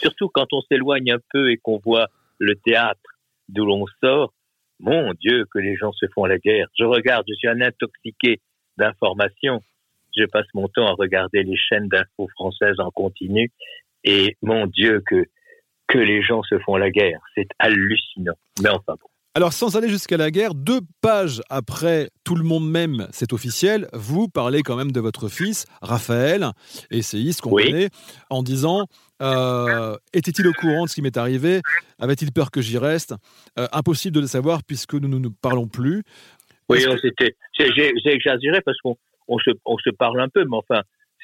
Surtout 0.00 0.28
quand 0.28 0.46
on 0.52 0.60
s'éloigne 0.62 1.12
un 1.12 1.20
peu 1.30 1.50
et 1.50 1.58
qu'on 1.58 1.78
voit 1.78 2.08
le 2.38 2.56
théâtre 2.56 3.00
d'où 3.48 3.64
l'on 3.64 3.84
sort, 4.02 4.32
mon 4.80 5.12
Dieu, 5.14 5.44
que 5.52 5.60
les 5.60 5.76
gens 5.76 5.92
se 5.92 6.06
font 6.12 6.24
la 6.24 6.38
guerre. 6.38 6.66
Je 6.76 6.84
regarde, 6.84 7.24
je 7.28 7.34
suis 7.34 7.48
un 7.48 7.60
intoxiqué 7.60 8.40
d'informations. 8.76 9.62
Je 10.16 10.24
passe 10.24 10.46
mon 10.54 10.68
temps 10.68 10.88
à 10.88 10.92
regarder 10.92 11.44
les 11.44 11.56
chaînes 11.56 11.88
d'infos 11.88 12.28
françaises 12.34 12.80
en 12.80 12.90
continu. 12.90 13.50
Et 14.04 14.36
mon 14.42 14.66
Dieu, 14.66 15.02
que, 15.06 15.24
que 15.88 15.98
les 15.98 16.22
gens 16.22 16.42
se 16.42 16.58
font 16.60 16.76
la 16.76 16.90
guerre. 16.90 17.20
C'est 17.34 17.48
hallucinant. 17.58 18.34
Mais 18.62 18.70
enfin 18.70 18.94
bon. 19.00 19.08
Alors, 19.34 19.54
sans 19.54 19.76
aller 19.78 19.88
jusqu'à 19.88 20.18
la 20.18 20.30
guerre, 20.30 20.54
deux 20.54 20.80
pages 21.00 21.40
après 21.48 22.10
Tout 22.22 22.34
le 22.34 22.44
monde 22.44 22.70
même, 22.70 23.08
c'est 23.12 23.32
officiel, 23.32 23.88
vous 23.94 24.28
parlez 24.28 24.62
quand 24.62 24.76
même 24.76 24.92
de 24.92 25.00
votre 25.00 25.28
fils, 25.28 25.64
Raphaël, 25.80 26.50
essayiste 26.90 27.40
qu'on 27.40 27.50
connaît, 27.50 27.88
en 28.28 28.42
disant 28.42 28.86
euh, 29.22 29.96
Était-il 30.12 30.46
au 30.46 30.52
courant 30.52 30.84
de 30.84 30.90
ce 30.90 30.96
qui 30.96 31.02
m'est 31.02 31.16
arrivé? 31.16 31.62
Avait-il 31.98 32.30
peur 32.30 32.50
que 32.50 32.60
j'y 32.60 32.76
reste? 32.76 33.14
Euh, 33.58 33.66
Impossible 33.72 34.14
de 34.14 34.20
le 34.20 34.26
savoir 34.26 34.62
puisque 34.64 34.94
nous 34.94 35.08
ne 35.08 35.18
nous 35.18 35.32
parlons 35.32 35.66
plus. 35.66 36.02
Oui, 36.68 36.84
j'ai 37.58 38.12
exagéré 38.12 38.60
parce 38.60 38.78
qu'on 38.82 38.96
on 39.28 39.38
se, 39.38 39.50
on 39.64 39.78
se 39.78 39.90
parle 39.90 40.20
un 40.20 40.28
peu, 40.28 40.44
mais 40.44 40.56
enfin, 40.58 40.82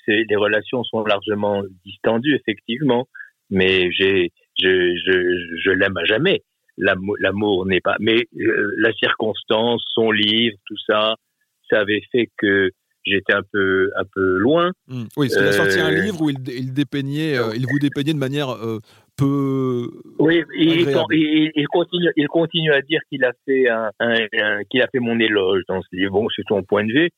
les 0.09 0.37
relations 0.37 0.83
sont 0.85 1.05
largement 1.05 1.62
distendues, 1.85 2.35
effectivement. 2.35 3.07
Mais 3.50 3.91
je, 3.93 4.29
je, 4.61 5.59
je 5.65 5.71
l'aime 5.71 5.97
à 5.97 6.05
jamais 6.05 6.43
l'amour 6.79 7.67
n'est 7.67 7.81
pas. 7.81 7.97
Mais 8.00 8.27
euh, 8.38 8.73
la 8.79 8.93
circonstance, 8.93 9.83
son 9.95 10.11
livre, 10.11 10.57
tout 10.67 10.77
ça, 10.87 11.15
ça 11.71 11.81
avait 11.81 12.03
fait 12.12 12.29
que 12.38 12.71
j'étais 13.05 13.33
un 13.33 13.43
peu 13.53 13.91
un 13.97 14.05
peu 14.15 14.37
loin. 14.38 14.71
Hmm. 14.87 15.05
Oui, 15.17 15.29
qu'il 15.29 15.38
a 15.38 15.53
sorti 15.53 15.79
un 15.79 15.93
euh, 15.93 16.03
livre 16.03 16.23
où 16.23 16.31
il, 16.31 16.38
il 16.49 16.73
dépeignait, 16.73 17.37
euh, 17.38 17.55
il 17.55 17.67
vous 17.69 17.79
dépeignait 17.79 18.15
de 18.15 18.19
manière 18.19 18.57
peu. 19.17 19.91
Oui, 20.19 20.43
il, 20.57 20.87
continue, 21.67 22.12
il 22.17 22.29
continue 22.29 22.73
à 22.73 22.83
dire 22.83 23.00
qu'il 23.09 23.25
a 23.25 23.33
fait 23.45 23.69
un, 23.69 23.91
qu'il 24.71 24.83
a 24.83 24.88
fait 24.88 25.00
mon 25.00 25.19
éloge 25.19 25.62
dans 25.69 25.83
ce 25.83 25.88
livre. 25.97 26.12
Bon, 26.12 26.29
c'est 26.35 26.43
son 26.49 26.62
point 26.62 26.85
de 26.85 26.93
vue. 26.93 27.11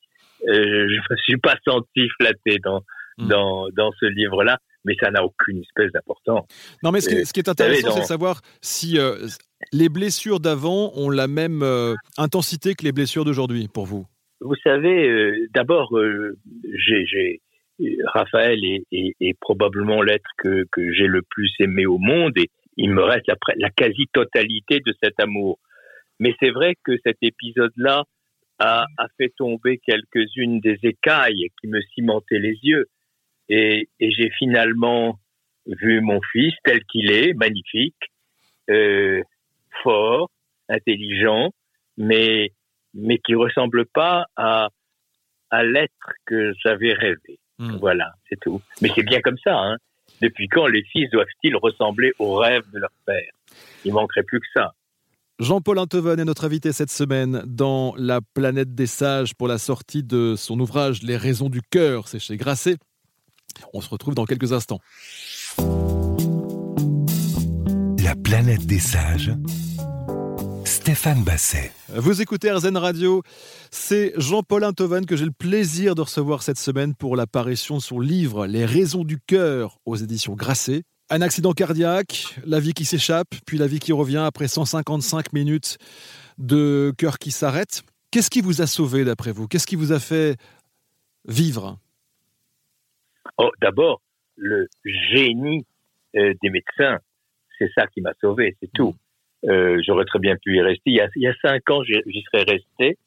Euh, 0.48 0.88
je 0.88 1.12
ne 1.12 1.16
suis 1.18 1.36
pas 1.38 1.56
senti 1.66 2.08
flatté 2.20 2.58
dans 2.62 2.82
hmm. 3.18 3.28
dans 3.28 3.68
dans 3.70 3.90
ce 3.98 4.06
livre-là, 4.06 4.58
mais 4.84 4.94
ça 5.00 5.10
n'a 5.10 5.24
aucune 5.24 5.60
espèce 5.60 5.92
d'importance. 5.92 6.46
Non, 6.82 6.92
mais 6.92 7.00
ce 7.00 7.08
qui, 7.08 7.26
ce 7.26 7.32
qui 7.32 7.40
est 7.40 7.48
intéressant, 7.48 7.90
c'est 7.92 8.00
de 8.00 8.04
savoir 8.04 8.40
si 8.60 8.98
euh, 8.98 9.26
les 9.72 9.88
blessures 9.88 10.40
d'avant 10.40 10.92
ont 10.94 11.10
la 11.10 11.28
même 11.28 11.62
euh, 11.62 11.94
intensité 12.18 12.74
que 12.74 12.84
les 12.84 12.92
blessures 12.92 13.24
d'aujourd'hui 13.24 13.68
pour 13.68 13.86
vous. 13.86 14.06
Vous 14.40 14.56
savez, 14.64 15.34
d'abord, 15.52 15.94
j'ai 16.64 17.40
Raphaël 18.14 18.58
est, 18.92 19.40
probablement 19.40 20.02
l'être 20.02 20.30
que, 20.38 20.66
j'ai 20.76 21.06
le 21.06 21.22
plus 21.22 21.50
aimé 21.60 21.86
au 21.86 21.98
monde 21.98 22.32
et 22.36 22.50
il 22.76 22.90
me 22.90 23.02
reste 23.02 23.30
la, 23.56 23.70
quasi-totalité 23.70 24.80
de 24.80 24.94
cet 25.02 25.18
amour. 25.20 25.58
Mais 26.18 26.34
c'est 26.40 26.50
vrai 26.50 26.74
que 26.84 26.92
cet 27.04 27.16
épisode-là 27.22 28.04
a, 28.60 28.86
fait 29.16 29.32
tomber 29.36 29.78
quelques-unes 29.78 30.60
des 30.60 30.78
écailles 30.82 31.48
qui 31.60 31.66
me 31.66 31.80
cimentaient 31.94 32.38
les 32.38 32.58
yeux. 32.62 32.86
Et, 33.48 33.88
j'ai 33.98 34.30
finalement 34.38 35.18
vu 35.66 36.00
mon 36.00 36.20
fils 36.32 36.54
tel 36.64 36.84
qu'il 36.84 37.10
est, 37.10 37.32
magnifique, 37.34 37.96
euh, 38.68 39.22
fort, 39.82 40.30
intelligent, 40.68 41.50
mais, 41.96 42.50
mais 42.94 43.18
qui 43.18 43.34
ressemble 43.34 43.86
pas 43.86 44.26
à, 44.36 44.68
à 45.50 45.62
l'être 45.64 46.12
que 46.26 46.52
j'avais 46.62 46.92
rêvé. 46.92 47.38
Hmm. 47.58 47.76
Voilà, 47.76 48.12
c'est 48.28 48.38
tout. 48.40 48.60
Mais 48.80 48.90
c'est 48.94 49.02
bien 49.02 49.20
comme 49.20 49.38
ça. 49.42 49.56
Hein. 49.56 49.76
Depuis 50.22 50.48
quand 50.48 50.66
les 50.66 50.82
fils 50.84 51.10
doivent-ils 51.10 51.56
ressembler 51.56 52.12
aux 52.18 52.34
rêves 52.34 52.68
de 52.72 52.78
leur 52.78 52.92
père? 53.06 53.32
Il 53.84 53.92
manquerait 53.92 54.22
plus 54.22 54.40
que 54.40 54.46
ça. 54.54 54.72
Jean-Paul 55.40 55.78
Antoven 55.78 56.20
est 56.20 56.24
notre 56.26 56.44
invité 56.44 56.70
cette 56.70 56.90
semaine 56.90 57.42
dans 57.46 57.94
La 57.96 58.20
planète 58.20 58.74
des 58.74 58.86
sages 58.86 59.34
pour 59.34 59.48
la 59.48 59.56
sortie 59.56 60.02
de 60.02 60.34
son 60.36 60.60
ouvrage 60.60 61.02
Les 61.02 61.16
raisons 61.16 61.48
du 61.48 61.62
cœur. 61.62 62.08
C'est 62.08 62.18
chez 62.18 62.36
Grasset. 62.36 62.76
On 63.72 63.80
se 63.80 63.88
retrouve 63.88 64.14
dans 64.14 64.26
quelques 64.26 64.52
instants. 64.52 64.80
La 68.04 68.14
planète 68.16 68.66
des 68.66 68.78
sages 68.78 69.32
Stéphane 70.66 71.24
Basset. 71.24 71.72
Vous 71.88 72.20
écoutez 72.20 72.52
RZN 72.52 72.76
Radio. 72.76 73.22
C'est 73.70 74.12
Jean-Paul 74.18 74.62
Intoven 74.62 75.06
que 75.06 75.16
j'ai 75.16 75.24
le 75.24 75.30
plaisir 75.30 75.94
de 75.94 76.02
recevoir 76.02 76.42
cette 76.42 76.58
semaine 76.58 76.94
pour 76.94 77.16
l'apparition 77.16 77.78
de 77.78 77.82
son 77.82 77.98
livre 77.98 78.46
Les 78.46 78.66
raisons 78.66 79.04
du 79.04 79.18
cœur 79.18 79.78
aux 79.86 79.96
éditions 79.96 80.34
Grasset. 80.34 80.82
Un 81.12 81.22
accident 81.22 81.52
cardiaque, 81.52 82.36
la 82.46 82.60
vie 82.60 82.72
qui 82.72 82.84
s'échappe, 82.84 83.34
puis 83.44 83.58
la 83.58 83.66
vie 83.66 83.80
qui 83.80 83.92
revient 83.92 84.22
après 84.24 84.46
155 84.46 85.32
minutes 85.32 85.76
de 86.38 86.92
cœur 86.96 87.18
qui 87.18 87.32
s'arrête. 87.32 87.82
Qu'est-ce 88.12 88.30
qui 88.30 88.40
vous 88.40 88.62
a 88.62 88.66
sauvé 88.66 89.04
d'après 89.04 89.32
vous? 89.32 89.48
Qu'est-ce 89.48 89.66
qui 89.66 89.74
vous 89.74 89.90
a 89.90 89.98
fait 89.98 90.36
vivre? 91.26 91.78
Oh, 93.38 93.50
D'abord, 93.60 94.00
le 94.36 94.68
génie 94.84 95.66
euh, 96.16 96.34
des 96.42 96.50
médecins. 96.50 96.98
C'est 97.58 97.70
ça 97.76 97.86
qui 97.88 98.00
m'a 98.00 98.12
sauvé, 98.20 98.56
c'est 98.60 98.70
tout. 98.72 98.94
Euh, 99.48 99.80
j'aurais 99.86 100.04
très 100.04 100.18
bien 100.18 100.36
pu 100.36 100.56
y 100.56 100.60
rester. 100.60 100.90
Il 100.90 101.10
y 101.16 101.26
a, 101.26 101.34
cinq 101.42 101.70
ans, 101.70 101.82
j'y 101.84 102.24
serais 102.32 102.44
resté. 102.44 102.98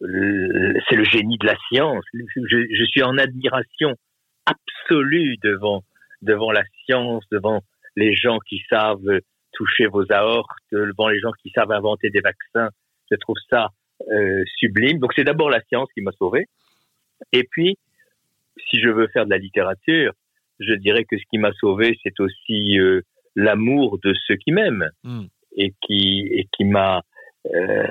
C'est 0.00 0.96
le 0.96 1.04
génie 1.04 1.38
de 1.38 1.46
la 1.46 1.56
science. 1.68 2.04
Je, 2.12 2.84
suis 2.90 3.02
en 3.02 3.16
admiration 3.18 3.94
absolue 4.44 5.36
devant 5.42 5.82
devant 6.22 6.52
la 6.52 6.64
science, 6.84 7.24
devant 7.30 7.62
les 7.96 8.14
gens 8.14 8.38
qui 8.40 8.62
savent 8.68 9.20
toucher 9.52 9.86
vos 9.86 10.10
aortes, 10.12 10.50
devant 10.72 11.08
les 11.08 11.20
gens 11.20 11.32
qui 11.42 11.50
savent 11.50 11.72
inventer 11.72 12.10
des 12.10 12.20
vaccins. 12.20 12.70
Je 13.10 13.16
trouve 13.16 13.36
ça 13.50 13.70
euh, 14.10 14.44
sublime. 14.58 14.98
Donc 14.98 15.12
c'est 15.14 15.24
d'abord 15.24 15.50
la 15.50 15.62
science 15.68 15.88
qui 15.94 16.02
m'a 16.02 16.12
sauvé. 16.12 16.46
Et 17.32 17.44
puis, 17.50 17.78
si 18.68 18.80
je 18.80 18.88
veux 18.88 19.08
faire 19.08 19.24
de 19.24 19.30
la 19.30 19.38
littérature, 19.38 20.12
je 20.60 20.74
dirais 20.74 21.04
que 21.04 21.16
ce 21.16 21.24
qui 21.30 21.38
m'a 21.38 21.52
sauvé, 21.52 21.98
c'est 22.02 22.18
aussi 22.20 22.78
euh, 22.78 23.00
l'amour 23.34 23.98
de 24.02 24.14
ceux 24.26 24.36
qui 24.36 24.52
m'aiment. 24.52 24.90
Hmm 25.04 25.26
et 25.56 25.74
qui 25.82 26.28
et 26.30 26.46
qui 26.52 26.64
m'a 26.64 27.02
euh, 27.54 27.88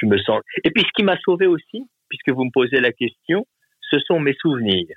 je 0.00 0.06
me 0.06 0.18
sens 0.18 0.40
et 0.64 0.70
puis 0.70 0.82
ce 0.82 0.92
qui 0.94 1.02
m'a 1.02 1.18
sauvé 1.18 1.46
aussi 1.46 1.82
puisque 2.08 2.30
vous 2.30 2.44
me 2.44 2.50
posez 2.50 2.80
la 2.80 2.92
question 2.92 3.46
ce 3.80 3.98
sont 4.00 4.20
mes 4.20 4.34
souvenirs 4.34 4.96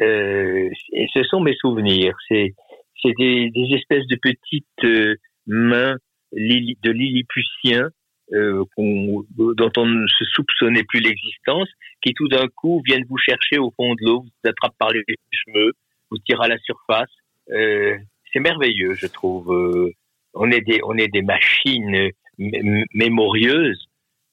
euh, 0.00 0.68
ce 1.14 1.22
sont 1.24 1.40
mes 1.40 1.54
souvenirs 1.54 2.14
c'est 2.28 2.54
c'est 3.02 3.12
des, 3.18 3.50
des, 3.50 3.74
espèces 3.74 4.06
de 4.06 4.16
petites 4.16 4.84
euh, 4.84 5.16
mains 5.46 5.96
de 6.32 6.90
lilliputiens 6.90 7.90
euh, 8.32 8.64
dont 8.76 9.72
on 9.76 9.86
ne 9.86 10.06
se 10.08 10.24
soupçonnait 10.24 10.82
plus 10.82 11.00
l'existence, 11.00 11.68
qui 12.02 12.12
tout 12.14 12.28
d'un 12.28 12.48
coup 12.48 12.82
viennent 12.84 13.04
vous 13.08 13.18
chercher 13.18 13.58
au 13.58 13.72
fond 13.76 13.94
de 13.94 14.04
l'eau, 14.04 14.22
vous 14.22 14.48
attrapent 14.50 14.76
par 14.78 14.90
les 14.90 15.04
cheveux, 15.30 15.72
vous 16.10 16.18
tirent 16.18 16.42
à 16.42 16.48
la 16.48 16.58
surface. 16.58 17.10
Euh, 17.50 17.96
c'est 18.32 18.40
merveilleux, 18.40 18.94
je 18.94 19.06
trouve. 19.06 19.52
Euh, 19.52 19.92
on 20.34 20.50
est 20.50 20.60
des, 20.60 20.80
on 20.84 20.96
est 20.98 21.08
des 21.08 21.22
machines 21.22 22.10
mémorieuses 22.38 23.86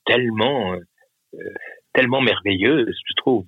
tellement, 0.06 0.74
euh, 0.74 1.40
tellement 1.94 2.22
merveilleuses, 2.22 2.98
je 3.08 3.14
trouve. 3.16 3.46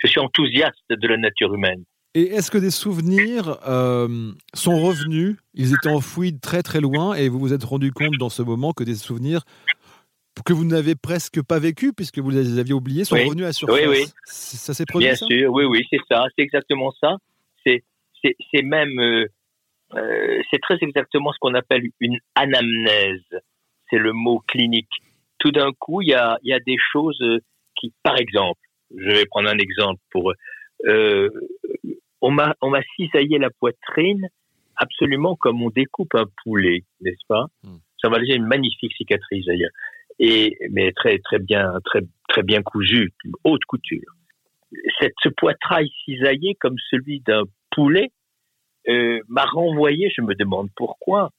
Je 0.00 0.06
suis 0.06 0.20
enthousiaste 0.20 0.84
de 0.90 1.08
la 1.08 1.16
nature 1.16 1.54
humaine. 1.54 1.84
Et 2.14 2.24
est-ce 2.34 2.50
que 2.50 2.58
des 2.58 2.70
souvenirs 2.70 3.58
euh, 3.66 4.32
sont 4.52 4.78
revenus? 4.78 5.38
Ils 5.54 5.72
étaient 5.72 5.88
enfouis 5.88 6.38
très 6.38 6.62
très 6.62 6.80
loin 6.80 7.14
et 7.14 7.30
vous 7.30 7.38
vous 7.38 7.54
êtes 7.54 7.64
rendu 7.64 7.90
compte 7.90 8.18
dans 8.18 8.28
ce 8.28 8.42
moment 8.42 8.72
que 8.72 8.84
des 8.84 8.96
souvenirs 8.96 9.44
que 10.44 10.52
vous 10.52 10.64
n'avez 10.64 10.94
presque 10.94 11.42
pas 11.42 11.58
vécu 11.58 11.92
puisque 11.92 12.18
vous 12.18 12.30
les 12.30 12.58
aviez 12.58 12.74
oubliés 12.74 13.04
sont 13.04 13.16
revenus 13.16 13.46
à 13.46 13.52
surface. 13.52 13.76
Oui, 13.76 13.86
oui. 13.86 14.04
Ça 14.24 14.74
s'est 14.74 14.86
produit 14.86 15.08
Bien 15.08 15.16
sûr, 15.16 15.52
oui, 15.52 15.64
oui, 15.64 15.86
c'est 15.90 16.00
ça, 16.08 16.24
c'est 16.36 16.42
exactement 16.42 16.92
ça. 17.00 17.16
C'est 17.64 18.62
même 18.62 19.00
euh, 19.00 19.26
euh, 19.94 20.42
c'est 20.50 20.60
très 20.60 20.78
exactement 20.80 21.32
ce 21.32 21.38
qu'on 21.40 21.54
appelle 21.54 21.82
une 21.98 22.18
anamnèse. 22.36 23.24
C'est 23.90 23.98
le 23.98 24.12
mot 24.12 24.40
clinique. 24.46 24.92
Tout 25.38 25.50
d'un 25.50 25.72
coup, 25.72 26.02
il 26.02 26.08
y 26.10 26.14
a, 26.14 26.38
y 26.44 26.52
a 26.52 26.60
des 26.60 26.76
choses 26.92 27.20
qui, 27.82 27.92
par 28.02 28.16
exemple, 28.16 28.60
je 28.96 29.10
vais 29.10 29.26
prendre 29.26 29.48
un 29.48 29.58
exemple 29.58 30.00
pour, 30.10 30.32
euh, 30.86 31.28
on 32.20 32.30
m'a, 32.30 32.54
on 32.60 32.70
m'a 32.70 32.82
cisaillé 32.96 33.38
la 33.38 33.50
poitrine 33.50 34.28
absolument 34.76 35.36
comme 35.36 35.62
on 35.62 35.70
découpe 35.70 36.14
un 36.14 36.26
poulet, 36.42 36.84
n'est-ce 37.00 37.26
pas? 37.28 37.46
Hmm. 37.64 37.78
Ça 38.00 38.08
m'a 38.08 38.18
laissé 38.18 38.36
une 38.36 38.46
magnifique 38.46 38.92
cicatrice 38.96 39.44
d'ailleurs, 39.46 39.70
et 40.18 40.56
mais 40.70 40.92
très 40.92 41.18
très 41.18 41.38
bien 41.38 41.72
très 41.84 42.00
très 42.28 42.42
bien 42.42 42.62
cousu, 42.62 43.12
haute 43.44 43.64
couture. 43.66 44.12
Cette, 44.98 45.14
ce 45.22 45.28
poitrail 45.28 45.90
cisaillé 46.04 46.54
comme 46.58 46.76
celui 46.90 47.20
d'un 47.20 47.42
poulet 47.70 48.10
euh, 48.88 49.20
m'a 49.28 49.44
renvoyé, 49.44 50.10
je 50.16 50.22
me 50.22 50.34
demande 50.34 50.68
pourquoi, 50.74 51.30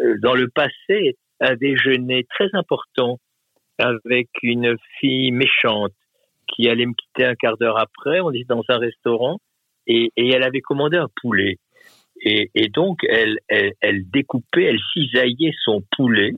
euh, 0.00 0.16
dans 0.22 0.34
le 0.34 0.48
passé, 0.48 1.16
un 1.40 1.56
déjeuner 1.56 2.24
très 2.30 2.48
important 2.52 3.18
avec 3.78 4.28
une 4.42 4.76
fille 5.00 5.30
méchante 5.32 5.92
qui 6.46 6.68
allait 6.68 6.86
me 6.86 6.94
quitter 6.94 7.24
un 7.24 7.34
quart 7.34 7.56
d'heure 7.58 7.78
après. 7.78 8.20
On 8.20 8.30
était 8.30 8.44
dans 8.44 8.64
un 8.68 8.78
restaurant 8.78 9.38
et, 9.86 10.10
et 10.16 10.28
elle 10.28 10.42
avait 10.42 10.60
commandé 10.60 10.96
un 10.96 11.08
poulet. 11.20 11.58
Et, 12.20 12.50
et 12.54 12.68
donc, 12.68 12.98
elle, 13.08 13.38
elle, 13.48 13.72
elle, 13.80 14.08
découpait, 14.10 14.64
elle 14.64 14.80
cisaillait 14.92 15.54
son 15.64 15.82
poulet. 15.96 16.32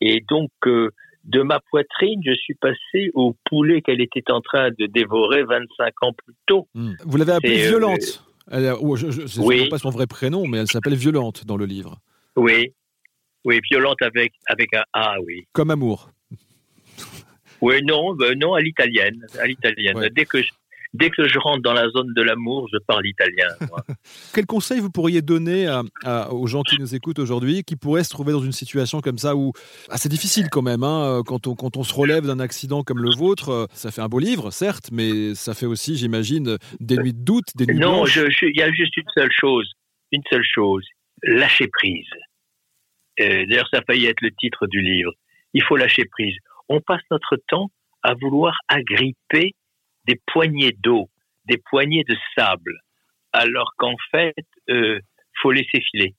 Et 0.00 0.22
donc, 0.28 0.50
euh, 0.66 0.90
de 1.24 1.42
ma 1.42 1.60
poitrine, 1.70 2.20
je 2.24 2.34
suis 2.34 2.54
passé 2.54 3.10
au 3.14 3.34
poulet 3.44 3.82
qu'elle 3.82 4.00
était 4.00 4.30
en 4.30 4.40
train 4.40 4.70
de 4.70 4.86
dévorer 4.86 5.42
25 5.42 5.92
ans 6.02 6.12
plus 6.12 6.34
tôt. 6.46 6.68
Hmm. 6.74 6.92
Vous 7.04 7.16
l'avez 7.16 7.32
appelée 7.32 7.66
violente 7.66 8.24
elle, 8.50 8.72
je 8.96 9.06
ne 9.06 9.26
sais 9.26 9.68
pas 9.68 9.78
son 9.78 9.90
vrai 9.90 10.06
prénom, 10.06 10.46
mais 10.46 10.58
elle 10.58 10.68
s'appelle 10.68 10.94
Violente 10.94 11.44
dans 11.44 11.56
le 11.56 11.66
livre. 11.66 11.98
Oui, 12.36 12.72
oui, 13.44 13.60
Violente 13.70 14.00
avec, 14.00 14.32
avec 14.46 14.72
un 14.74 14.84
A, 14.92 15.16
oui. 15.20 15.46
Comme 15.52 15.70
amour. 15.70 16.10
Oui, 17.60 17.82
non, 17.82 18.14
ben 18.14 18.38
non, 18.38 18.54
à 18.54 18.60
l'italienne. 18.60 19.26
À 19.38 19.46
l'italienne. 19.46 20.08
Dès 20.14 20.24
que 20.24 20.42
je, 20.42 20.48
dès 20.94 21.10
que 21.10 21.26
je 21.28 21.38
rentre 21.38 21.62
dans 21.62 21.72
la 21.72 21.88
zone 21.90 22.12
de 22.14 22.22
l'amour, 22.22 22.68
je 22.72 22.78
parle 22.78 23.06
italien. 23.06 23.48
Quel 24.34 24.46
conseil 24.46 24.80
vous 24.80 24.90
pourriez 24.90 25.22
donner 25.22 25.68
aux 26.30 26.46
gens 26.46 26.62
qui 26.62 26.78
nous 26.78 26.94
écoutent 26.94 27.18
aujourd'hui, 27.18 27.62
qui 27.64 27.76
pourraient 27.76 28.04
se 28.04 28.10
trouver 28.10 28.32
dans 28.32 28.42
une 28.42 28.52
situation 28.52 29.00
comme 29.00 29.18
ça 29.18 29.36
où 29.36 29.52
ah, 29.90 29.98
c'est 29.98 30.08
difficile 30.08 30.48
quand 30.50 30.62
même, 30.62 30.82
hein, 30.82 31.22
quand, 31.26 31.46
on, 31.46 31.54
quand 31.54 31.76
on 31.76 31.82
se 31.82 31.94
relève 31.94 32.26
d'un 32.26 32.40
accident 32.40 32.82
comme 32.82 33.02
le 33.02 33.14
vôtre, 33.16 33.68
ça 33.72 33.90
fait 33.90 34.00
un 34.00 34.08
beau 34.08 34.18
livre, 34.18 34.50
certes, 34.50 34.90
mais 34.92 35.34
ça 35.34 35.54
fait 35.54 35.66
aussi, 35.66 35.96
j'imagine, 35.96 36.56
des 36.80 36.96
nuits 36.96 37.14
de 37.14 37.24
doute, 37.24 37.46
des 37.56 37.66
nuits 37.66 37.78
Non, 37.78 38.04
il 38.06 38.56
y 38.56 38.62
a 38.62 38.72
juste 38.72 38.96
une 38.96 39.08
seule 39.14 39.32
chose, 39.32 39.70
une 40.12 40.22
seule 40.30 40.44
chose, 40.44 40.84
lâcher 41.22 41.68
prise. 41.68 42.06
Euh, 43.20 43.44
d'ailleurs, 43.46 43.68
ça 43.72 43.78
a 43.78 43.82
failli 43.82 44.06
être 44.06 44.20
le 44.20 44.30
titre 44.30 44.66
du 44.68 44.80
livre. 44.80 45.12
Il 45.54 45.62
faut 45.62 45.76
lâcher 45.76 46.04
prise. 46.04 46.36
On 46.68 46.80
passe 46.80 47.02
notre 47.10 47.36
temps 47.48 47.70
à 48.02 48.14
vouloir 48.14 48.54
agripper 48.68 49.54
des 50.06 50.20
poignées 50.26 50.72
d'eau, 50.72 51.08
des 51.46 51.58
poignées 51.70 52.04
de 52.08 52.16
sable, 52.36 52.80
alors 53.32 53.72
qu'en 53.76 53.96
fait, 54.10 54.34
euh, 54.70 54.98
faut 55.42 55.52
laisser 55.52 55.80
filer. 55.90 56.14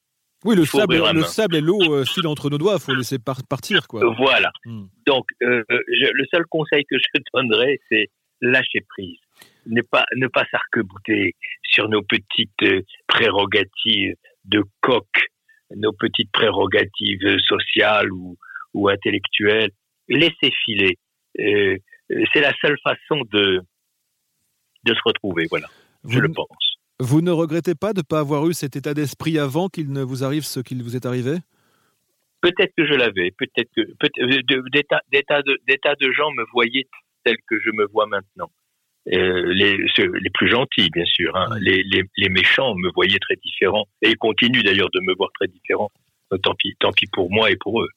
Oui, 0.46 0.56
le 0.56 0.64
sable, 0.64 0.96
le 0.96 1.24
sable 1.24 1.58
et 1.58 1.62
l'eau 1.62 1.82
euh, 1.94 2.06
filent 2.06 2.28
entre 2.28 2.50
nos 2.50 2.58
doigts, 2.58 2.76
il 2.76 2.82
faut 2.82 2.96
laisser 2.96 3.18
partir. 3.20 3.88
Quoi. 3.88 4.16
Voilà. 4.16 4.52
Hmm. 4.66 4.86
Donc, 5.06 5.26
euh, 5.44 5.64
le 5.68 6.26
seul 6.32 6.46
conseil 6.50 6.86
que 6.86 6.98
je 6.98 7.20
donnerais, 7.34 7.78
c'est 7.90 8.08
lâcher 8.42 8.86
prise. 8.88 9.18
Ne 9.66 9.82
pas, 9.82 10.06
ne 10.16 10.28
pas 10.28 10.46
s'arc-bouter 10.50 11.36
sur 11.64 11.90
nos 11.90 12.02
petites 12.02 12.86
prérogatives 13.08 14.16
de 14.46 14.64
coq, 14.82 15.08
nos 15.76 15.92
petites 15.92 16.32
prérogatives 16.32 17.38
sociales 17.46 18.12
ou, 18.14 18.38
ou 18.74 18.88
intellectuelles. 18.88 19.72
Laissez 20.10 20.52
filer. 20.66 20.98
c'est 21.36 22.42
la 22.42 22.54
seule 22.62 22.78
façon 22.84 23.22
de, 23.32 23.62
de 24.84 24.94
se 24.94 25.00
retrouver, 25.06 25.46
voilà. 25.50 25.68
je 26.08 26.20
le 26.20 26.30
pense. 26.30 26.70
Vous 27.00 27.22
ne 27.22 27.32
regrettez 27.32 27.76
pas 27.76 27.94
de 27.94 28.00
ne 28.00 28.04
pas 28.04 28.20
avoir 28.20 28.46
eu 28.48 28.54
cet 28.54 28.76
état 28.76 28.94
d'esprit 28.94 29.40
avant 29.40 29.70
qu'il 29.70 29.92
ne 29.94 30.04
vous 30.04 30.26
arrive 30.26 30.44
ce 30.44 30.60
qu'il 30.60 30.84
vous 30.84 30.98
est 30.98 31.06
arrivé? 31.06 31.38
Peut-être 32.42 32.74
que 32.76 32.86
je 32.86 32.94
l'avais, 32.94 33.32
peut-être 33.38 33.70
que 33.76 33.82
euh, 33.82 34.62
des, 34.72 34.84
tas, 34.84 35.96
de, 35.96 36.12
gens 36.12 36.32
me 36.32 36.46
voyaient 36.52 36.88
tel 37.24 37.36
que 37.48 37.60
je 37.60 37.70
me 37.72 37.86
vois 37.88 38.06
maintenant. 38.08 38.50
Euh, 39.14 39.54
les, 39.54 39.78
les, 39.78 40.30
plus 40.34 40.50
gentils, 40.50 40.90
bien 40.92 41.06
sûr. 41.06 41.36
Hein. 41.36 41.48
Les, 41.62 41.84
les, 41.84 42.30
méchants 42.30 42.76
me 42.76 42.92
voyaient 42.92 43.20
très 43.20 43.36
différent 43.38 43.86
et 44.02 44.16
continuent 44.16 44.64
d'ailleurs 44.64 44.90
de 44.94 45.00
me 45.02 45.16
voir 45.16 45.30
très 45.40 45.48
différent. 45.48 45.90
Euh, 46.34 46.38
tant 46.38 46.54
pis, 46.56 46.76
tant 46.80 46.92
pis 46.92 47.08
pour 47.12 47.32
moi 47.32 47.50
et 47.50 47.56
pour 47.58 47.82
eux. 47.82 47.90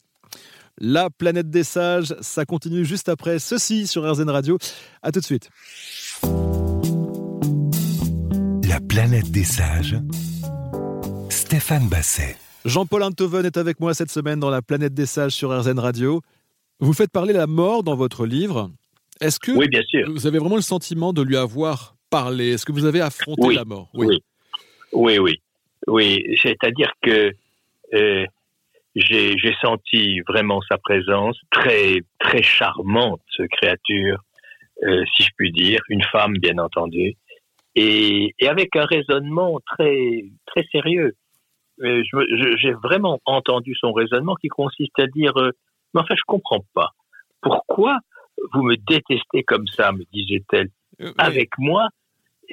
La 0.81 1.11
planète 1.11 1.51
des 1.51 1.65
sages, 1.65 2.15
ça 2.21 2.45
continue 2.45 2.85
juste 2.85 3.09
après 3.09 3.39
ceci 3.39 3.87
sur 3.87 4.11
RZN 4.11 4.31
Radio. 4.31 4.59
À 5.03 5.13
tout 5.13 5.21
de 5.21 5.25
suite. 5.25 5.51
La 8.67 8.81
planète 8.81 9.31
des 9.31 9.45
sages. 9.45 9.97
Stéphane 11.29 11.89
Basset. 11.89 12.37
Jean-Paul 12.65 13.03
Antoven 13.03 13.45
est 13.45 13.59
avec 13.59 13.81
moi 13.81 13.93
cette 13.93 14.11
semaine 14.11 14.41
dans 14.41 14.49
La 14.49 14.63
planète 14.63 14.95
des 14.95 15.07
sages 15.07 15.33
sur 15.33 15.51
RZN 15.57 15.79
Radio. 15.79 16.23
Vous 16.81 16.95
faites 16.95 17.11
parler 17.11 17.35
la 17.35 17.47
mort 17.47 17.83
dans 17.83 17.95
votre 17.95 18.25
livre. 18.25 18.71
Est-ce 19.21 19.39
que 19.39 19.53
oui, 19.53 19.69
bien 19.69 19.83
sûr. 19.87 20.11
vous 20.11 20.27
avez 20.27 20.39
vraiment 20.39 20.57
le 20.57 20.63
sentiment 20.63 21.13
de 21.13 21.23
lui 21.23 21.37
avoir 21.37 21.97
parlé? 22.09 22.53
Est-ce 22.53 22.65
que 22.65 22.73
vous 22.73 22.87
avez 22.87 23.01
affronté 23.03 23.55
la 23.55 23.65
mort? 23.65 23.91
Oui. 23.95 24.07
oui. 24.93 25.19
oui, 25.19 25.39
oui, 25.87 26.39
C'est-à-dire 26.43 26.93
que 27.03 27.33
euh, 27.95 28.25
j'ai 28.95 29.55
senti 29.61 30.21
vraiment 30.21 30.61
sa 30.71 30.79
présence, 30.79 31.39
très 31.51 32.01
très 32.19 32.43
charmante 32.43 33.23
créature, 33.51 34.19
euh, 34.83 35.05
si 35.17 35.23
je 35.25 35.31
puis 35.37 35.53
dire, 35.53 35.81
une 35.89 36.03
femme 36.05 36.35
bien 36.39 36.59
entendu, 36.59 37.15
et, 37.75 38.35
et 38.39 38.49
avec 38.49 38.77
un 38.77 38.85
raisonnement 38.85 39.61
très 39.67 40.25
très 40.47 40.65
sérieux. 40.71 41.15
Euh, 41.81 42.03
j'ai 42.59 42.73
vraiment 42.73 43.19
entendu 43.25 43.75
son 43.75 43.93
raisonnement 43.93 44.35
qui 44.37 44.49
consiste 44.49 44.99
à 44.99 45.07
dire 45.07 45.37
euh, 45.39 45.53
mais 45.95 46.01
enfin 46.03 46.15
je 46.17 46.23
comprends 46.27 46.65
pas. 46.75 46.91
Pourquoi 47.41 47.99
vous 48.53 48.63
me 48.63 48.77
détestez 48.77 49.43
comme 49.43 49.67
ça 49.69 49.91
me 49.93 50.05
disait-elle. 50.13 50.69
Euh, 51.01 51.13
avec 51.17 51.51
moi 51.59 51.89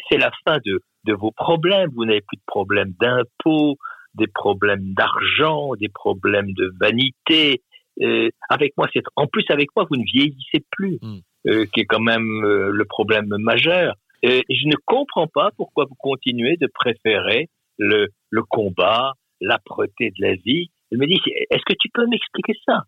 c'est 0.09 0.17
la 0.17 0.31
fin 0.45 0.57
de 0.65 0.81
de 1.05 1.13
vos 1.13 1.31
problèmes. 1.31 1.89
Vous 1.93 2.05
n'avez 2.05 2.21
plus 2.21 2.37
de 2.37 2.43
problèmes 2.47 2.93
d'impôts 2.99 3.77
des 4.15 4.27
problèmes 4.27 4.93
d'argent 4.93 5.71
des 5.79 5.89
problèmes 5.89 6.51
de 6.53 6.71
vanité 6.79 7.61
euh, 8.01 8.29
avec 8.49 8.73
moi 8.77 8.87
c'est 8.93 9.03
en 9.15 9.27
plus 9.27 9.45
avec 9.49 9.69
moi 9.75 9.85
vous 9.89 9.97
ne 9.97 10.05
vieillissez 10.05 10.63
plus 10.71 10.99
hmm. 11.01 11.19
euh, 11.47 11.65
qui 11.73 11.81
est 11.81 11.85
quand 11.85 11.99
même 11.99 12.41
le 12.41 12.85
problème 12.85 13.27
majeur 13.37 13.95
et 14.21 14.43
je 14.49 14.67
ne 14.67 14.75
comprends 14.85 15.27
pas 15.27 15.51
pourquoi 15.55 15.85
vous 15.85 15.95
continuez 15.95 16.57
de 16.57 16.67
préférer 16.67 17.47
le, 17.77 18.07
le 18.29 18.43
combat, 18.43 19.13
l'âpreté 19.41 20.11
de 20.17 20.25
la 20.25 20.35
vie. 20.35 20.69
Elle 20.91 20.97
me 20.99 21.07
dit, 21.07 21.19
est-ce 21.49 21.63
que 21.65 21.75
tu 21.79 21.89
peux 21.93 22.05
m'expliquer 22.07 22.53
ça? 22.65 22.83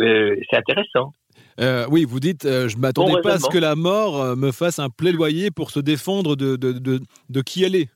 Euh, 0.00 0.36
C'est 0.50 0.56
intéressant. 0.56 1.12
Euh, 1.60 1.86
oui, 1.90 2.04
vous 2.04 2.20
dites, 2.20 2.44
euh, 2.44 2.68
je 2.68 2.76
ne 2.76 2.82
m'attendais 2.82 3.20
pas 3.22 3.34
à 3.34 3.38
ce 3.38 3.48
que 3.48 3.58
la 3.58 3.74
mort 3.74 4.20
euh, 4.20 4.36
me 4.36 4.52
fasse 4.52 4.78
un 4.78 4.88
plaidoyer 4.90 5.50
pour 5.50 5.70
se 5.70 5.80
défendre 5.80 6.36
de, 6.36 6.56
de, 6.56 6.72
de, 6.72 7.00
de 7.28 7.40
qui 7.42 7.64
elle 7.64 7.74
est, 7.74 7.88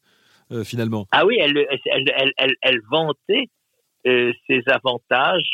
euh, 0.52 0.64
finalement. 0.64 1.06
Ah 1.12 1.26
oui, 1.26 1.36
elle, 1.40 1.56
elle, 1.56 2.32
elle, 2.36 2.54
elle, 2.62 2.80
vantait 2.90 3.48
ses 4.04 4.62
avantages. 4.66 5.50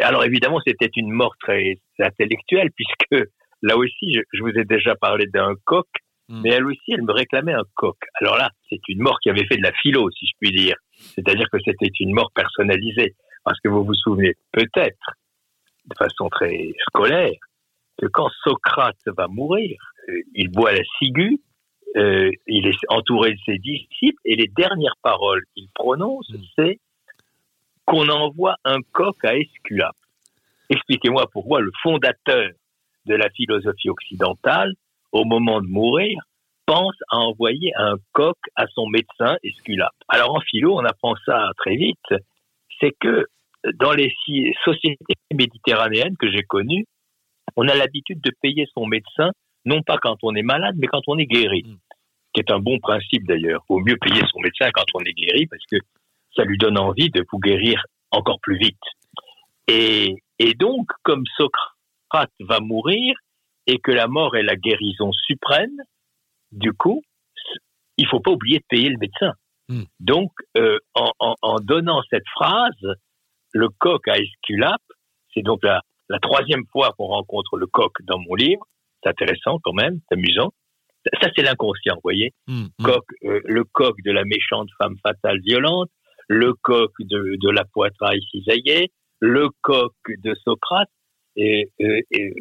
alors 0.00 0.24
évidemment, 0.24 0.60
c'était 0.66 0.90
une 0.96 1.10
mort 1.10 1.34
très 1.40 1.76
intellectuelle, 2.00 2.70
puisque 2.76 3.28
Là 3.62 3.76
aussi, 3.76 4.14
je, 4.32 4.42
vous 4.42 4.50
ai 4.50 4.64
déjà 4.64 4.96
parlé 4.96 5.26
d'un 5.26 5.54
coq, 5.64 5.86
hmm. 6.28 6.42
mais 6.42 6.50
elle 6.50 6.66
aussi, 6.66 6.92
elle 6.92 7.02
me 7.02 7.12
réclamait 7.12 7.54
un 7.54 7.64
coq. 7.74 7.96
Alors 8.20 8.36
là, 8.36 8.50
c'est 8.68 8.80
une 8.88 9.00
mort 9.00 9.18
qui 9.20 9.30
avait 9.30 9.46
fait 9.46 9.56
de 9.56 9.62
la 9.62 9.72
philo, 9.72 10.10
si 10.10 10.26
je 10.26 10.32
puis 10.40 10.50
dire. 10.50 10.76
C'est-à-dire 10.96 11.46
que 11.50 11.58
c'était 11.64 11.90
une 12.00 12.12
mort 12.12 12.30
personnalisée. 12.34 13.14
Parce 13.44 13.60
que 13.60 13.68
vous 13.68 13.84
vous 13.84 13.94
souvenez 13.94 14.34
peut-être, 14.52 15.16
de 15.86 15.94
façon 15.96 16.28
très 16.28 16.70
scolaire, 16.88 17.32
que 17.98 18.06
quand 18.06 18.28
Socrate 18.44 18.98
va 19.16 19.26
mourir, 19.28 19.76
euh, 20.08 20.20
il 20.34 20.48
boit 20.48 20.72
la 20.72 20.82
ciguë, 20.98 21.40
euh, 21.96 22.30
il 22.46 22.66
est 22.66 22.76
entouré 22.88 23.32
de 23.32 23.38
ses 23.44 23.58
disciples, 23.58 24.20
et 24.24 24.36
les 24.36 24.48
dernières 24.48 24.96
paroles 25.02 25.42
qu'il 25.54 25.68
prononce, 25.74 26.28
hmm. 26.30 26.42
c'est 26.56 26.78
qu'on 27.84 28.08
envoie 28.08 28.56
un 28.64 28.78
coq 28.92 29.16
à 29.24 29.36
Esculape. 29.36 29.96
Expliquez-moi 30.70 31.26
pourquoi 31.32 31.60
le 31.60 31.70
fondateur 31.82 32.50
de 33.06 33.14
la 33.14 33.28
philosophie 33.30 33.90
occidentale, 33.90 34.72
au 35.10 35.24
moment 35.24 35.60
de 35.60 35.66
mourir, 35.66 36.18
pense 36.66 36.96
à 37.10 37.18
envoyer 37.18 37.72
un 37.76 37.96
coq 38.12 38.38
à 38.56 38.66
son 38.68 38.86
médecin 38.86 39.36
Esculape. 39.42 39.92
Alors 40.08 40.34
en 40.34 40.40
philo, 40.40 40.78
on 40.78 40.84
apprend 40.84 41.14
ça 41.26 41.50
très 41.58 41.76
vite, 41.76 41.98
c'est 42.80 42.92
que 43.00 43.26
dans 43.74 43.92
les 43.92 44.12
sociétés 44.64 45.14
méditerranéennes 45.32 46.16
que 46.16 46.30
j'ai 46.30 46.42
connues, 46.42 46.86
on 47.56 47.68
a 47.68 47.74
l'habitude 47.74 48.20
de 48.20 48.32
payer 48.40 48.66
son 48.74 48.86
médecin, 48.86 49.30
non 49.64 49.82
pas 49.82 49.98
quand 49.98 50.16
on 50.22 50.34
est 50.34 50.42
malade, 50.42 50.74
mais 50.78 50.86
quand 50.86 51.02
on 51.06 51.18
est 51.18 51.26
guéri. 51.26 51.64
Qui 52.32 52.40
est 52.40 52.50
un 52.50 52.60
bon 52.60 52.78
principe 52.78 53.26
d'ailleurs. 53.26 53.62
Il 53.68 53.74
vaut 53.74 53.80
mieux 53.80 53.96
payer 53.96 54.22
son 54.32 54.40
médecin 54.40 54.70
quand 54.72 54.84
on 54.94 55.00
est 55.00 55.12
guéri 55.12 55.46
parce 55.46 55.64
que 55.70 55.76
ça 56.34 56.44
lui 56.44 56.58
donne 56.58 56.78
envie 56.78 57.10
de 57.10 57.24
vous 57.30 57.38
guérir 57.38 57.84
encore 58.10 58.40
plus 58.40 58.58
vite. 58.58 58.80
Et, 59.68 60.16
et 60.38 60.54
donc, 60.54 60.88
comme 61.02 61.24
Socrate 61.36 62.32
va 62.40 62.60
mourir 62.60 63.14
et 63.66 63.78
que 63.78 63.92
la 63.92 64.08
mort 64.08 64.36
est 64.36 64.42
la 64.42 64.56
guérison 64.56 65.12
suprême, 65.12 65.76
du 66.50 66.72
coup, 66.72 67.02
il 67.96 68.06
faut 68.06 68.20
pas 68.20 68.30
oublier 68.30 68.58
de 68.58 68.64
payer 68.68 68.88
le 68.88 68.98
médecin. 68.98 69.32
Hmm. 69.68 69.84
Donc, 70.00 70.32
euh, 70.56 70.78
en, 70.94 71.60
donnant 71.60 72.02
cette 72.10 72.28
phrase, 72.34 72.96
le 73.52 73.68
coq 73.68 74.06
à 74.08 74.18
Esculape, 74.18 74.80
c'est 75.32 75.42
donc 75.42 75.60
la, 75.62 75.80
troisième 76.20 76.66
fois 76.70 76.92
qu'on 76.96 77.06
rencontre 77.06 77.56
le 77.56 77.66
coq 77.66 77.92
dans 78.02 78.18
mon 78.18 78.34
livre. 78.34 78.66
C'est 79.02 79.10
intéressant 79.10 79.58
quand 79.62 79.72
même, 79.72 80.00
c'est 80.08 80.14
amusant. 80.14 80.52
Ça, 81.20 81.30
c'est 81.34 81.42
l'inconscient, 81.42 81.94
vous 81.94 82.00
voyez. 82.04 82.32
Hmm, 82.46 82.66
hmm. 82.78 82.84
Coq, 82.84 83.04
euh, 83.24 83.40
le 83.44 83.64
coq 83.64 83.96
de 84.04 84.12
la 84.12 84.24
méchante 84.24 84.68
femme 84.78 84.96
fatale 85.02 85.40
violente, 85.40 85.90
le 86.28 86.52
coq 86.54 86.92
de, 87.00 87.36
de 87.40 87.50
la 87.50 87.64
poitraille 87.64 88.22
cisaillée, 88.30 88.90
le 89.20 89.48
coq 89.62 89.94
de 90.08 90.34
Socrate. 90.44 90.88
Et, 91.34 91.70
et, 91.78 92.34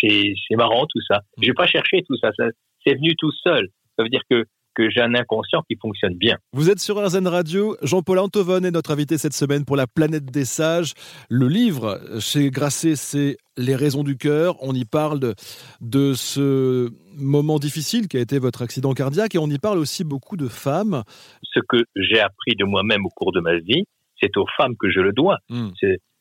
c'est 0.00 0.56
marrant 0.56 0.84
tout 0.86 1.00
ça. 1.08 1.20
J'ai 1.40 1.52
pas 1.52 1.68
cherché 1.68 2.02
tout 2.08 2.16
ça, 2.16 2.32
ça 2.36 2.46
c'est 2.84 2.94
venu 2.94 3.14
tout 3.16 3.30
seul. 3.30 3.68
Ça 3.96 4.02
veut 4.02 4.08
dire 4.08 4.22
que 4.28 4.44
que 4.76 4.90
j'ai 4.90 5.00
un 5.00 5.14
inconscient 5.14 5.62
qui 5.68 5.76
fonctionne 5.76 6.14
bien. 6.14 6.36
Vous 6.52 6.70
êtes 6.70 6.78
sur 6.78 7.02
RZN 7.02 7.26
Radio. 7.26 7.76
Jean-Paul 7.82 8.18
Antoven 8.18 8.64
est 8.64 8.70
notre 8.70 8.92
invité 8.92 9.16
cette 9.16 9.32
semaine 9.32 9.64
pour 9.64 9.74
La 9.74 9.86
planète 9.86 10.26
des 10.26 10.44
sages. 10.44 10.92
Le 11.30 11.48
livre 11.48 11.98
chez 12.20 12.50
Grasset, 12.50 12.94
c'est 12.94 13.38
Les 13.56 13.74
raisons 13.74 14.04
du 14.04 14.18
cœur. 14.18 14.56
On 14.60 14.74
y 14.74 14.84
parle 14.84 15.18
de, 15.18 15.34
de, 15.80 16.12
ce 16.12 16.90
moment 17.16 17.58
difficile 17.58 18.06
qui 18.06 18.18
a 18.18 18.20
été 18.20 18.38
votre 18.38 18.60
accident 18.62 18.92
cardiaque 18.92 19.34
et 19.34 19.38
on 19.38 19.48
y 19.48 19.58
parle 19.58 19.78
aussi 19.78 20.04
beaucoup 20.04 20.36
de 20.36 20.46
femmes. 20.46 21.02
Ce 21.42 21.60
que 21.66 21.84
j'ai 21.96 22.20
appris 22.20 22.54
de 22.54 22.64
moi-même 22.66 23.06
au 23.06 23.10
cours 23.10 23.32
de 23.32 23.40
ma 23.40 23.56
vie, 23.56 23.84
c'est 24.20 24.36
aux 24.36 24.46
femmes 24.58 24.76
que 24.76 24.90
je 24.90 25.00
le 25.00 25.12
dois. 25.12 25.38
Vous 25.48 25.72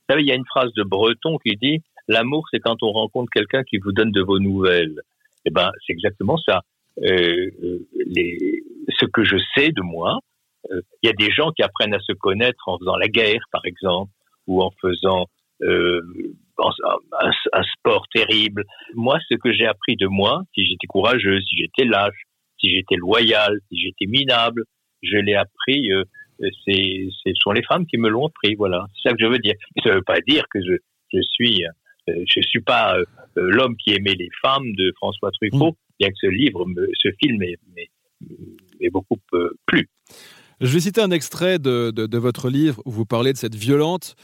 savez, 0.10 0.24
il 0.24 0.28
y 0.28 0.32
a 0.32 0.36
une 0.36 0.46
phrase 0.46 0.72
de 0.78 0.84
Breton 0.84 1.38
qui 1.40 1.58
dit 1.58 1.82
L'amour, 2.08 2.46
c'est 2.52 2.60
quand 2.60 2.84
on 2.84 2.92
rencontre 2.92 3.30
quelqu'un 3.34 3.64
qui 3.64 3.80
vous 3.80 3.92
donne 3.92 4.12
de 4.12 4.22
vos 4.22 4.40
nouvelles. 4.40 5.02
Eh 5.46 5.50
ben, 5.52 5.72
c'est 5.86 5.94
exactement 5.94 6.38
ça. 6.38 6.62
Euh, 7.04 7.50
les, 8.06 8.64
ce 9.00 9.06
que 9.06 9.24
je 9.24 9.38
sais 9.56 9.70
de 9.70 9.82
moi, 9.82 10.20
euh, 10.72 10.82
il 11.04 11.08
y 11.08 11.10
a 11.10 11.14
des 11.14 11.32
gens 11.32 11.52
qui 11.52 11.64
apprennent 11.64 11.94
à 11.94 12.00
se 12.00 12.14
connaître 12.14 12.68
en 12.68 12.78
faisant 12.80 12.96
la 12.96 13.08
guerre, 13.08 13.42
par 13.52 13.66
exemple, 13.66 14.12
ou 14.48 14.62
en 14.62 14.72
faisant 14.82 15.26
euh, 15.64 16.02
un, 17.54 17.64
sport 17.78 18.06
terrible. 18.14 18.64
Moi, 18.94 19.20
ce 19.30 19.36
que 19.36 19.52
j'ai 19.52 19.66
appris 19.66 19.96
de 19.98 20.08
moi, 20.08 20.44
si 20.54 20.66
j'étais 20.66 20.88
courageux, 20.88 21.42
si 21.42 21.58
j'étais 21.58 21.86
lâche, 21.86 22.24
si 22.60 22.70
j'étais 22.70 22.96
loyal, 22.96 23.60
si 23.70 23.80
j'étais 23.80 24.06
minable, 24.06 24.64
je 25.04 25.18
l'ai 25.18 25.36
appris. 25.36 25.92
Euh, 25.92 26.04
c'est, 26.66 27.08
ce 27.24 27.32
sont 27.36 27.52
les 27.52 27.64
femmes 27.64 27.86
qui 27.86 27.98
me 27.98 28.10
l'ont 28.10 28.28
appris. 28.28 28.56
Voilà, 28.56 28.86
c'est 28.96 29.10
ça 29.10 29.16
que 29.16 29.24
je 29.24 29.30
veux 29.30 29.40
dire. 29.40 29.56
Ça 29.84 29.90
ne 29.90 29.96
veut 29.96 30.02
pas 30.02 30.20
dire 30.22 30.46
que 30.50 30.60
je, 30.62 30.76
je 31.14 31.22
suis 31.22 31.64
euh, 32.10 32.24
je 32.28 32.42
suis 32.42 32.62
pas 32.62 32.98
euh, 32.98 33.06
euh, 33.38 33.50
l'homme 33.50 33.76
qui 33.78 33.94
aimait 33.94 34.16
les 34.16 34.30
femmes 34.42 34.72
de 34.74 34.92
François 34.98 35.32
Truffaut. 35.32 35.76
Bien 36.00 36.10
que 36.10 36.16
ce 36.20 36.28
livre, 36.28 36.66
ce 37.02 37.10
film 37.22 37.42
est, 37.44 38.90
beaucoup 38.92 39.18
plu. 39.66 39.90
Je 40.62 40.68
vais 40.68 40.80
citer 40.80 41.02
un 41.02 41.12
extrait 41.12 41.60
de, 41.60 41.92
de 41.92 42.18
votre 42.18 42.50
livre 42.50 42.82
où 42.86 42.92
vous 42.92 43.06
parlez 43.06 43.34
de 43.34 43.38
cette 43.38 43.56
violente. 43.56 44.16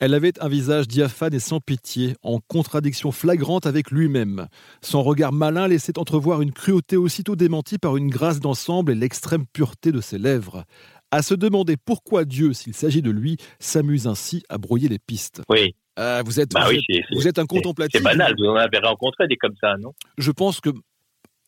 Elle 0.00 0.14
avait 0.14 0.42
un 0.42 0.48
visage 0.48 0.88
diaphane 0.88 1.34
et 1.34 1.38
sans 1.38 1.60
pitié, 1.60 2.14
en 2.22 2.38
contradiction 2.38 3.12
flagrante 3.12 3.66
avec 3.66 3.90
lui-même. 3.90 4.48
Son 4.80 5.02
regard 5.02 5.30
malin 5.30 5.68
laissait 5.68 5.98
entrevoir 5.98 6.40
une 6.40 6.52
cruauté 6.52 6.96
aussitôt 6.96 7.36
démentie 7.36 7.76
par 7.76 7.98
une 7.98 8.08
grâce 8.08 8.40
d'ensemble 8.40 8.92
et 8.92 8.94
l'extrême 8.94 9.44
pureté 9.52 9.92
de 9.92 10.00
ses 10.00 10.16
lèvres. 10.16 10.64
À 11.10 11.20
se 11.20 11.34
demander 11.34 11.76
pourquoi 11.76 12.24
Dieu, 12.24 12.54
s'il 12.54 12.72
s'agit 12.72 13.02
de 13.02 13.10
lui, 13.10 13.36
s'amuse 13.58 14.06
ainsi 14.06 14.42
à 14.48 14.56
brouiller 14.56 14.88
les 14.88 14.98
pistes. 14.98 15.42
Oui. 15.50 15.74
Euh, 15.98 16.22
vous, 16.24 16.40
êtes, 16.40 16.52
bah 16.52 16.66
vous, 17.12 17.28
êtes, 17.28 17.38
un 17.38 17.44
contemplatif. 17.44 18.00
C'est 18.00 18.02
banal, 18.02 18.34
vous 18.38 18.46
en 18.46 18.54
avez 18.54 18.78
rencontré 18.78 19.26
des 19.28 19.36
comme 19.36 19.56
ça, 19.60 19.76
non? 19.78 19.92
Je 20.16 20.30
pense 20.30 20.62
que, 20.62 20.70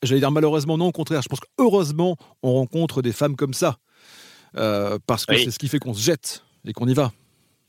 j'allais 0.02 0.20
dire 0.20 0.30
malheureusement, 0.30 0.76
non, 0.78 0.86
au 0.86 0.92
contraire, 0.92 1.22
je 1.22 1.28
pense 1.28 1.40
qu'heureusement, 1.40 2.16
on 2.42 2.54
rencontre 2.54 3.02
des 3.02 3.12
femmes 3.12 3.36
comme 3.36 3.54
ça. 3.54 3.76
Euh, 4.56 4.98
parce 5.06 5.24
que 5.24 5.36
c'est 5.36 5.50
ce 5.50 5.58
qui 5.58 5.68
fait 5.68 5.78
qu'on 5.78 5.94
se 5.94 6.02
jette 6.02 6.44
et 6.66 6.72
qu'on 6.72 6.86
y 6.86 6.94
va. 6.94 7.12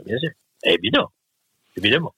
Bien 0.05 0.17
sûr. 0.17 0.29
Évidemment, 0.65 1.11
évidemment. 1.77 2.13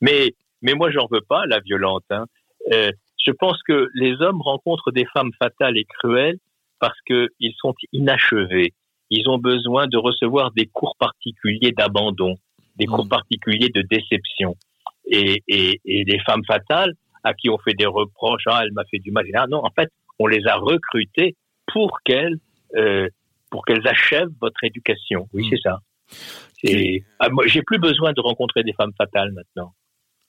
Mais, 0.00 0.34
mais 0.62 0.74
moi, 0.74 0.90
j'en 0.90 1.06
veux 1.10 1.20
pas, 1.20 1.46
la 1.46 1.60
violente. 1.60 2.04
Hein. 2.10 2.26
Euh, 2.72 2.90
je 3.24 3.32
pense 3.32 3.62
que 3.62 3.88
les 3.94 4.20
hommes 4.20 4.40
rencontrent 4.40 4.92
des 4.92 5.06
femmes 5.12 5.32
fatales 5.38 5.76
et 5.76 5.84
cruelles 5.84 6.38
parce 6.78 6.98
qu'ils 7.06 7.54
sont 7.56 7.74
inachevés. 7.92 8.72
Ils 9.10 9.28
ont 9.28 9.38
besoin 9.38 9.86
de 9.86 9.96
recevoir 9.96 10.52
des 10.52 10.66
cours 10.66 10.96
particuliers 10.98 11.72
d'abandon, 11.72 12.36
des 12.76 12.86
cours 12.86 13.06
mmh. 13.06 13.10
particuliers 13.10 13.68
de 13.68 13.82
déception. 13.82 14.56
Et, 15.06 15.42
et, 15.48 15.80
et 15.84 16.04
les 16.04 16.18
femmes 16.20 16.44
fatales 16.46 16.94
à 17.24 17.34
qui 17.34 17.50
on 17.50 17.58
fait 17.58 17.74
des 17.74 17.86
reproches, 17.86 18.42
ah, 18.46 18.60
elle 18.62 18.72
m'a 18.72 18.84
fait 18.90 18.98
du 18.98 19.10
mal. 19.10 19.24
Ah, 19.34 19.46
non, 19.48 19.64
en 19.64 19.70
fait, 19.70 19.90
on 20.18 20.26
les 20.26 20.46
a 20.46 20.56
recrutées 20.56 21.34
pour 21.66 22.00
qu'elles 22.04 22.38
euh, 22.76 23.08
pour 23.50 23.64
qu'elles 23.64 23.86
achèvent 23.86 24.32
votre 24.40 24.62
éducation. 24.64 25.28
Oui, 25.32 25.46
mmh. 25.46 25.50
c'est 25.50 25.62
ça. 25.62 25.78
Ah, 27.20 27.28
j'ai 27.46 27.62
plus 27.62 27.78
besoin 27.78 28.12
de 28.12 28.20
rencontrer 28.20 28.62
des 28.62 28.72
femmes 28.72 28.92
fatales 28.96 29.32
maintenant. 29.32 29.72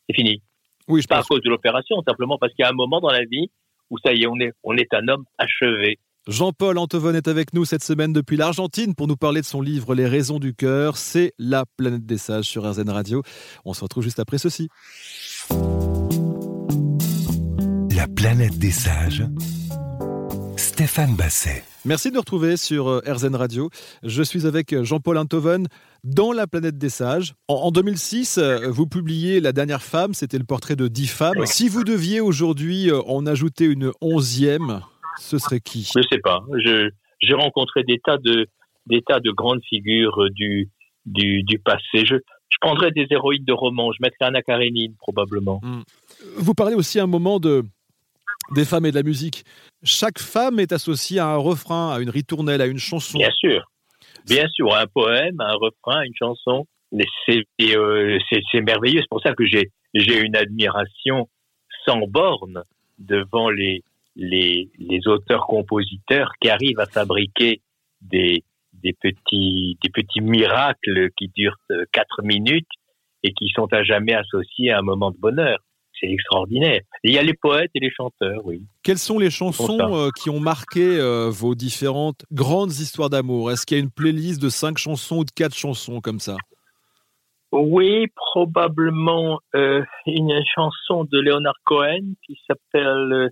C'est 0.08 0.16
fini. 0.16 0.42
Oui, 0.88 1.02
je 1.02 1.08
pas 1.08 1.20
à 1.20 1.24
cause 1.24 1.42
de 1.42 1.50
l'opération, 1.50 2.02
simplement 2.08 2.38
parce 2.38 2.54
qu'il 2.54 2.64
y 2.64 2.66
a 2.66 2.70
un 2.70 2.74
moment 2.74 3.00
dans 3.00 3.10
la 3.10 3.26
vie 3.26 3.50
où 3.90 3.98
ça 3.98 4.14
y 4.14 4.24
est, 4.24 4.28
on 4.28 4.40
est, 4.40 4.52
on 4.64 4.76
est 4.78 4.94
un 4.94 5.08
homme 5.08 5.26
achevé. 5.38 6.00
Jean-Paul 6.28 6.78
Antovon 6.78 7.14
est 7.14 7.28
avec 7.28 7.54
nous 7.54 7.66
cette 7.66 7.84
semaine 7.84 8.12
depuis 8.12 8.36
l'Argentine 8.36 8.96
pour 8.96 9.08
nous 9.08 9.16
parler 9.16 9.42
de 9.42 9.46
son 9.46 9.62
livre 9.62 9.94
Les 9.94 10.08
raisons 10.08 10.40
du 10.40 10.56
cœur. 10.56 10.98
C'est 10.98 11.34
La 11.38 11.66
planète 11.78 12.06
des 12.06 12.18
sages 12.18 12.46
sur 12.46 12.68
RZN 12.68 12.90
Radio. 12.90 13.22
On 13.64 13.74
se 13.74 13.84
retrouve 13.84 14.04
juste 14.04 14.20
après 14.20 14.40
ceci. 14.40 14.70
La 18.06 18.14
planète 18.14 18.60
des 18.60 18.70
sages. 18.70 19.24
Stéphane 20.58 21.16
Basset. 21.16 21.64
Merci 21.86 22.10
de 22.10 22.14
nous 22.14 22.20
retrouver 22.20 22.56
sur 22.56 22.88
euh, 22.88 23.02
RZN 23.08 23.34
Radio. 23.34 23.72
Je 24.04 24.22
suis 24.22 24.46
avec 24.46 24.74
euh, 24.74 24.84
Jean-Paul 24.84 25.18
Antoven 25.18 25.66
dans 26.04 26.32
La 26.32 26.46
planète 26.46 26.78
des 26.78 26.90
sages. 26.90 27.34
En, 27.48 27.72
2006, 27.72 28.38
euh, 28.38 28.70
vous 28.70 28.86
publiez 28.86 29.40
La 29.40 29.54
dernière 29.54 29.82
femme, 29.82 30.14
c'était 30.14 30.38
le 30.38 30.44
portrait 30.44 30.76
de 30.76 30.88
dix 30.88 31.08
femmes. 31.08 31.48
Si 31.48 31.68
vous 31.68 31.84
deviez 31.84 32.22
aujourd'hui 32.22 32.92
en 32.92 33.26
ajouter 33.26 33.66
une 33.66 33.92
onzième, 34.02 34.82
ce 35.18 35.40
serait 35.40 35.60
qui? 35.60 35.90
Je 35.92 35.98
ne 35.98 36.04
sais 36.04 36.20
pas. 36.20 36.44
J'ai 36.60 37.34
rencontré 37.34 37.82
des 37.86 37.98
tas 38.06 38.20
de, 38.20 38.46
des 38.86 39.02
tas 39.02 39.20
de 39.20 39.32
grandes 39.32 39.64
figures 39.68 40.30
du, 40.30 40.70
du, 41.08 41.42
du 41.42 41.58
passé. 41.58 42.06
Je, 42.06 42.18
je 42.18 42.58
prendrais 42.62 42.92
des 42.92 43.08
héroïnes 43.10 43.46
de 43.46 43.54
romans. 43.54 43.92
Je 43.94 43.98
mettrais 44.02 44.26
Anna 44.28 44.44
Karenine, 44.44 44.94
probablement. 45.00 45.60
Hmm. 45.64 45.82
Vous 46.38 46.54
parlez 46.54 46.76
aussi 46.76 47.00
un 47.00 47.08
moment 47.08 47.40
de, 47.40 47.64
des 48.52 48.66
femmes 48.66 48.86
et 48.86 48.92
de 48.92 48.96
la 48.96 49.04
musique. 49.04 49.44
Chaque 49.84 50.20
femme 50.20 50.60
est 50.60 50.72
associée 50.72 51.20
à 51.20 51.28
un 51.28 51.38
refrain, 51.38 51.94
à 51.94 52.00
une 52.00 52.10
ritournelle, 52.10 52.62
à 52.62 52.66
une 52.66 52.78
chanson. 52.78 53.18
Bien 53.18 53.32
sûr. 53.32 53.64
Bien 54.26 54.48
sûr, 54.50 54.74
un 54.76 54.88
poème, 54.88 55.40
un 55.40 55.54
refrain, 55.54 56.02
une 56.04 56.16
chanson. 56.16 56.66
Euh, 56.94 58.20
c'est 58.52 58.62
merveilleux. 58.62 59.02
C'est 59.02 59.10
pour 59.10 59.22
ça 59.22 59.34
que 59.34 59.46
j'ai 59.46 59.70
une 59.94 60.36
admiration 60.36 61.30
sans 61.86 62.08
borne 62.08 62.64
devant 62.98 63.50
les, 63.50 63.84
auteurs-compositeurs 65.06 66.32
qui 66.40 66.50
arrivent 66.50 66.80
à 66.80 66.86
fabriquer 66.86 67.62
des, 68.02 68.44
des, 68.74 68.94
petits, 68.94 69.78
des 69.84 69.90
petits 69.90 70.22
miracles 70.22 71.10
qui 71.18 71.30
durent 71.36 71.58
euh, 71.72 71.84
quatre 71.92 72.22
minutes 72.24 72.68
et 73.24 73.34
qui 73.34 73.50
sont 73.50 73.72
à 73.74 73.84
jamais 73.84 74.14
associés 74.14 74.72
à 74.72 74.80
un 74.80 74.84
moment 74.84 75.12
de 75.12 75.18
bonheur 75.18 75.60
c'est 76.00 76.08
extraordinaire. 76.08 76.82
il 77.04 77.14
y 77.14 77.18
a 77.18 77.24
les 77.24 77.34
poètes 77.34 77.72
et 77.76 77.80
les 77.80 77.92
chanteurs, 77.92 78.46
oui. 78.46 78.62
Quelles 78.84 78.98
sont 78.98 79.20
les 79.20 79.30
chansons 79.30 79.96
euh, 79.96 80.10
qui 80.22 80.30
ont 80.30 80.40
marqué 80.40 80.82
euh, 80.82 81.30
vos 81.30 81.56
différentes 81.56 82.26
grandes 82.32 82.72
histoires 82.72 83.10
d'amour? 83.10 83.52
Est-ce 83.52 83.66
qu'il 83.66 83.78
y 83.78 83.80
a 83.80 83.84
une 83.84 83.92
playlist 83.92 84.42
de 84.42 84.50
cinq 84.50 84.78
chansons 84.78 85.20
ou 85.20 85.26
de 85.26 85.32
quatre 85.32 85.56
chansons 85.56 86.02
comme 86.02 86.20
ça? 86.20 86.38
Oui, 87.52 88.08
probablement 88.16 89.40
euh, 89.56 89.84
une 90.06 90.42
chanson 90.54 91.06
de 91.06 91.20
Leonard 91.20 91.60
Cohen 91.64 92.14
qui 92.26 92.38
s'appelle 92.48 93.30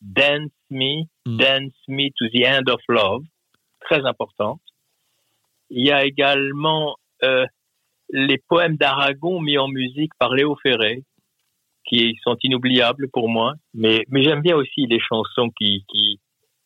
Dance 0.00 0.50
Me, 0.70 1.04
hmm. 1.26 1.36
Dance 1.36 1.72
Me 1.88 2.08
to 2.16 2.28
the 2.28 2.46
End 2.46 2.70
of 2.72 2.80
Love, 2.88 3.22
très 3.80 4.04
importante. 4.04 4.60
Il 5.70 5.86
y 5.86 5.92
a 5.92 6.04
également 6.04 6.96
les 8.10 8.38
poèmes 8.48 8.76
d'Aragon 8.76 9.40
mis 9.40 9.58
en 9.58 9.68
musique 9.68 10.12
par 10.18 10.34
Léo 10.34 10.56
Ferré, 10.60 11.04
qui 11.92 12.18
sont 12.22 12.36
inoubliables 12.42 13.08
pour 13.12 13.28
moi. 13.28 13.54
Mais, 13.74 14.04
mais 14.08 14.22
j'aime 14.22 14.40
bien 14.40 14.56
aussi 14.56 14.86
les 14.86 15.00
chansons 15.00 15.50
qui, 15.58 15.84
qui, 15.88 16.18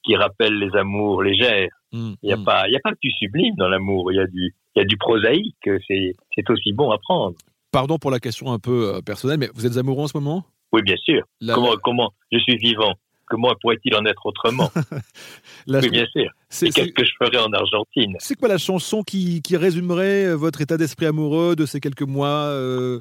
qui 0.04 0.16
rappellent 0.16 0.58
les 0.58 0.74
amours 0.76 1.22
légères. 1.22 1.68
Mmh, 1.92 2.12
il 2.22 2.26
n'y 2.26 2.32
a, 2.32 2.36
mmh. 2.36 2.44
pas, 2.44 2.68
il 2.68 2.76
a 2.76 2.80
pas 2.80 2.92
que 2.92 2.98
du 3.02 3.10
sublime 3.10 3.54
dans 3.56 3.68
l'amour, 3.68 4.12
il 4.12 4.16
y, 4.16 4.20
a 4.20 4.26
du, 4.26 4.54
il 4.74 4.78
y 4.78 4.82
a 4.82 4.84
du 4.84 4.96
prosaïque, 4.96 5.68
c'est 5.88 6.50
aussi 6.50 6.72
bon 6.72 6.90
à 6.90 6.98
prendre. 6.98 7.36
Pardon 7.72 7.98
pour 7.98 8.10
la 8.10 8.20
question 8.20 8.52
un 8.52 8.58
peu 8.58 9.00
personnelle, 9.04 9.38
mais 9.38 9.50
vous 9.54 9.66
êtes 9.66 9.76
amoureux 9.76 10.04
en 10.04 10.08
ce 10.08 10.16
moment 10.16 10.44
Oui, 10.72 10.82
bien 10.82 10.96
sûr. 10.96 11.24
Comment, 11.52 11.74
comment 11.82 12.12
je 12.30 12.38
suis 12.38 12.56
vivant 12.56 12.94
Comment 13.26 13.54
pourrait-il 13.60 13.94
en 13.96 14.04
être 14.04 14.24
autrement 14.26 14.70
Oui, 15.66 15.90
bien 15.90 16.06
sûr. 16.06 16.30
C'est 16.48 16.70
qu'est-ce 16.70 16.92
que 16.92 17.04
je 17.04 17.12
ferais 17.18 17.38
en 17.38 17.52
Argentine? 17.52 18.14
C'est 18.20 18.36
quoi 18.36 18.48
la 18.48 18.58
chanson 18.58 19.02
qui, 19.02 19.42
qui, 19.42 19.56
résumerait 19.56 20.26
euh, 20.26 20.34
votre 20.34 20.60
état 20.60 20.76
d'esprit 20.76 21.06
amoureux 21.06 21.56
de 21.56 21.66
ces 21.66 21.80
quelques 21.80 22.02
mois 22.02 22.46
euh? 22.50 23.00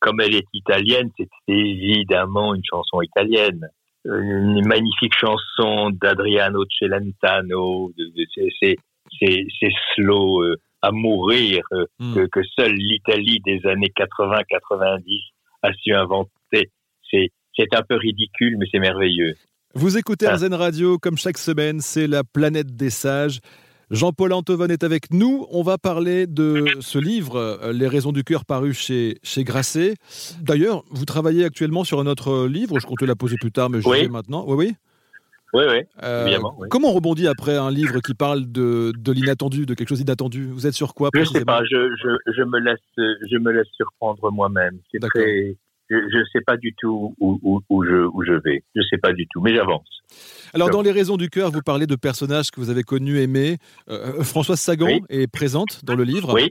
Comme 0.00 0.20
elle 0.20 0.34
est 0.34 0.46
italienne, 0.54 1.10
c'est 1.18 1.28
évidemment 1.48 2.54
une 2.54 2.64
chanson 2.64 3.02
italienne. 3.02 3.68
Une 4.06 4.66
magnifique 4.66 5.14
chanson 5.14 5.90
d'Adriano 5.90 6.64
Celentano, 6.78 7.92
c'est 9.20 9.72
slow 9.94 10.42
euh, 10.42 10.56
à 10.80 10.90
mourir 10.90 11.62
hmm. 11.98 12.14
que, 12.14 12.26
que 12.26 12.40
seule 12.58 12.72
l'Italie 12.72 13.40
des 13.44 13.60
années 13.66 13.92
80-90 13.94 15.20
a 15.62 15.72
su 15.74 15.92
inventer. 15.92 16.70
C'est 17.10 17.74
un 17.74 17.82
peu 17.82 17.96
ridicule, 17.96 18.56
mais 18.58 18.66
c'est 18.70 18.78
merveilleux. 18.78 19.34
Vous 19.74 19.96
écoutez 19.96 20.26
ah. 20.26 20.36
Zen 20.36 20.52
Radio, 20.52 20.98
comme 20.98 21.16
chaque 21.16 21.38
semaine, 21.38 21.80
c'est 21.80 22.08
la 22.08 22.24
planète 22.24 22.74
des 22.74 22.90
sages. 22.90 23.38
Jean-Paul 23.90 24.32
Antoven 24.32 24.68
est 24.70 24.82
avec 24.82 25.12
nous. 25.12 25.46
On 25.50 25.62
va 25.62 25.78
parler 25.78 26.26
de 26.26 26.64
ce 26.80 26.98
livre, 26.98 27.36
euh, 27.36 27.72
Les 27.72 27.86
raisons 27.86 28.10
du 28.10 28.24
cœur, 28.24 28.44
paru 28.44 28.72
chez, 28.72 29.18
chez 29.22 29.44
Grasset. 29.44 29.94
D'ailleurs, 30.40 30.82
vous 30.90 31.04
travaillez 31.04 31.44
actuellement 31.44 31.84
sur 31.84 32.00
un 32.00 32.06
autre 32.06 32.48
livre. 32.48 32.80
Je 32.80 32.86
comptais 32.86 33.06
la 33.06 33.14
poser 33.14 33.36
plus 33.40 33.52
tard, 33.52 33.70
mais 33.70 33.80
je 33.80 33.88
oui. 33.88 34.02
vais 34.02 34.08
maintenant. 34.08 34.44
Oui, 34.46 34.56
oui. 34.56 34.74
Oui, 35.52 35.64
oui, 35.68 35.82
euh, 36.04 36.38
Comment 36.70 36.90
on 36.90 36.92
rebondit 36.92 37.26
après 37.26 37.56
un 37.56 37.72
livre 37.72 37.98
qui 37.98 38.14
parle 38.14 38.50
de, 38.52 38.92
de 38.96 39.12
l'inattendu, 39.12 39.66
de 39.66 39.74
quelque 39.74 39.88
chose 39.88 39.98
d'inattendu? 39.98 40.46
Vous 40.46 40.68
êtes 40.68 40.74
sur 40.74 40.94
quoi 40.94 41.10
Je 41.12 41.20
ne 41.20 41.24
sais 41.24 41.44
pas, 41.44 41.62
je, 41.64 41.90
je, 42.00 42.32
je, 42.32 42.42
me 42.42 42.60
laisse, 42.60 42.78
je 42.96 43.36
me 43.36 43.50
laisse 43.50 43.66
surprendre 43.76 44.30
moi-même. 44.30 44.78
C'est 44.92 45.00
très, 45.00 45.56
je 45.90 46.18
ne 46.18 46.24
sais 46.32 46.40
pas 46.40 46.56
du 46.56 46.72
tout 46.78 47.14
où, 47.18 47.62
où, 47.68 47.84
je, 47.84 48.06
où 48.12 48.24
je 48.24 48.32
vais. 48.32 48.62
Je 48.74 48.80
ne 48.80 48.86
sais 48.86 48.98
pas 48.98 49.12
du 49.12 49.26
tout, 49.28 49.40
mais 49.40 49.54
j'avance. 49.54 49.88
Alors, 50.54 50.70
dans 50.70 50.82
Les 50.82 50.92
Raisons 50.92 51.16
du 51.16 51.28
Cœur, 51.28 51.50
vous 51.50 51.62
parlez 51.62 51.86
de 51.86 51.96
personnages 51.96 52.50
que 52.50 52.60
vous 52.60 52.70
avez 52.70 52.82
connus, 52.82 53.18
aimés. 53.18 53.58
Euh, 53.88 54.22
Françoise 54.22 54.60
Sagan 54.60 55.00
est 55.08 55.30
présente 55.30 55.84
dans 55.84 55.96
le 55.96 56.04
livre. 56.04 56.32
Oui, 56.34 56.50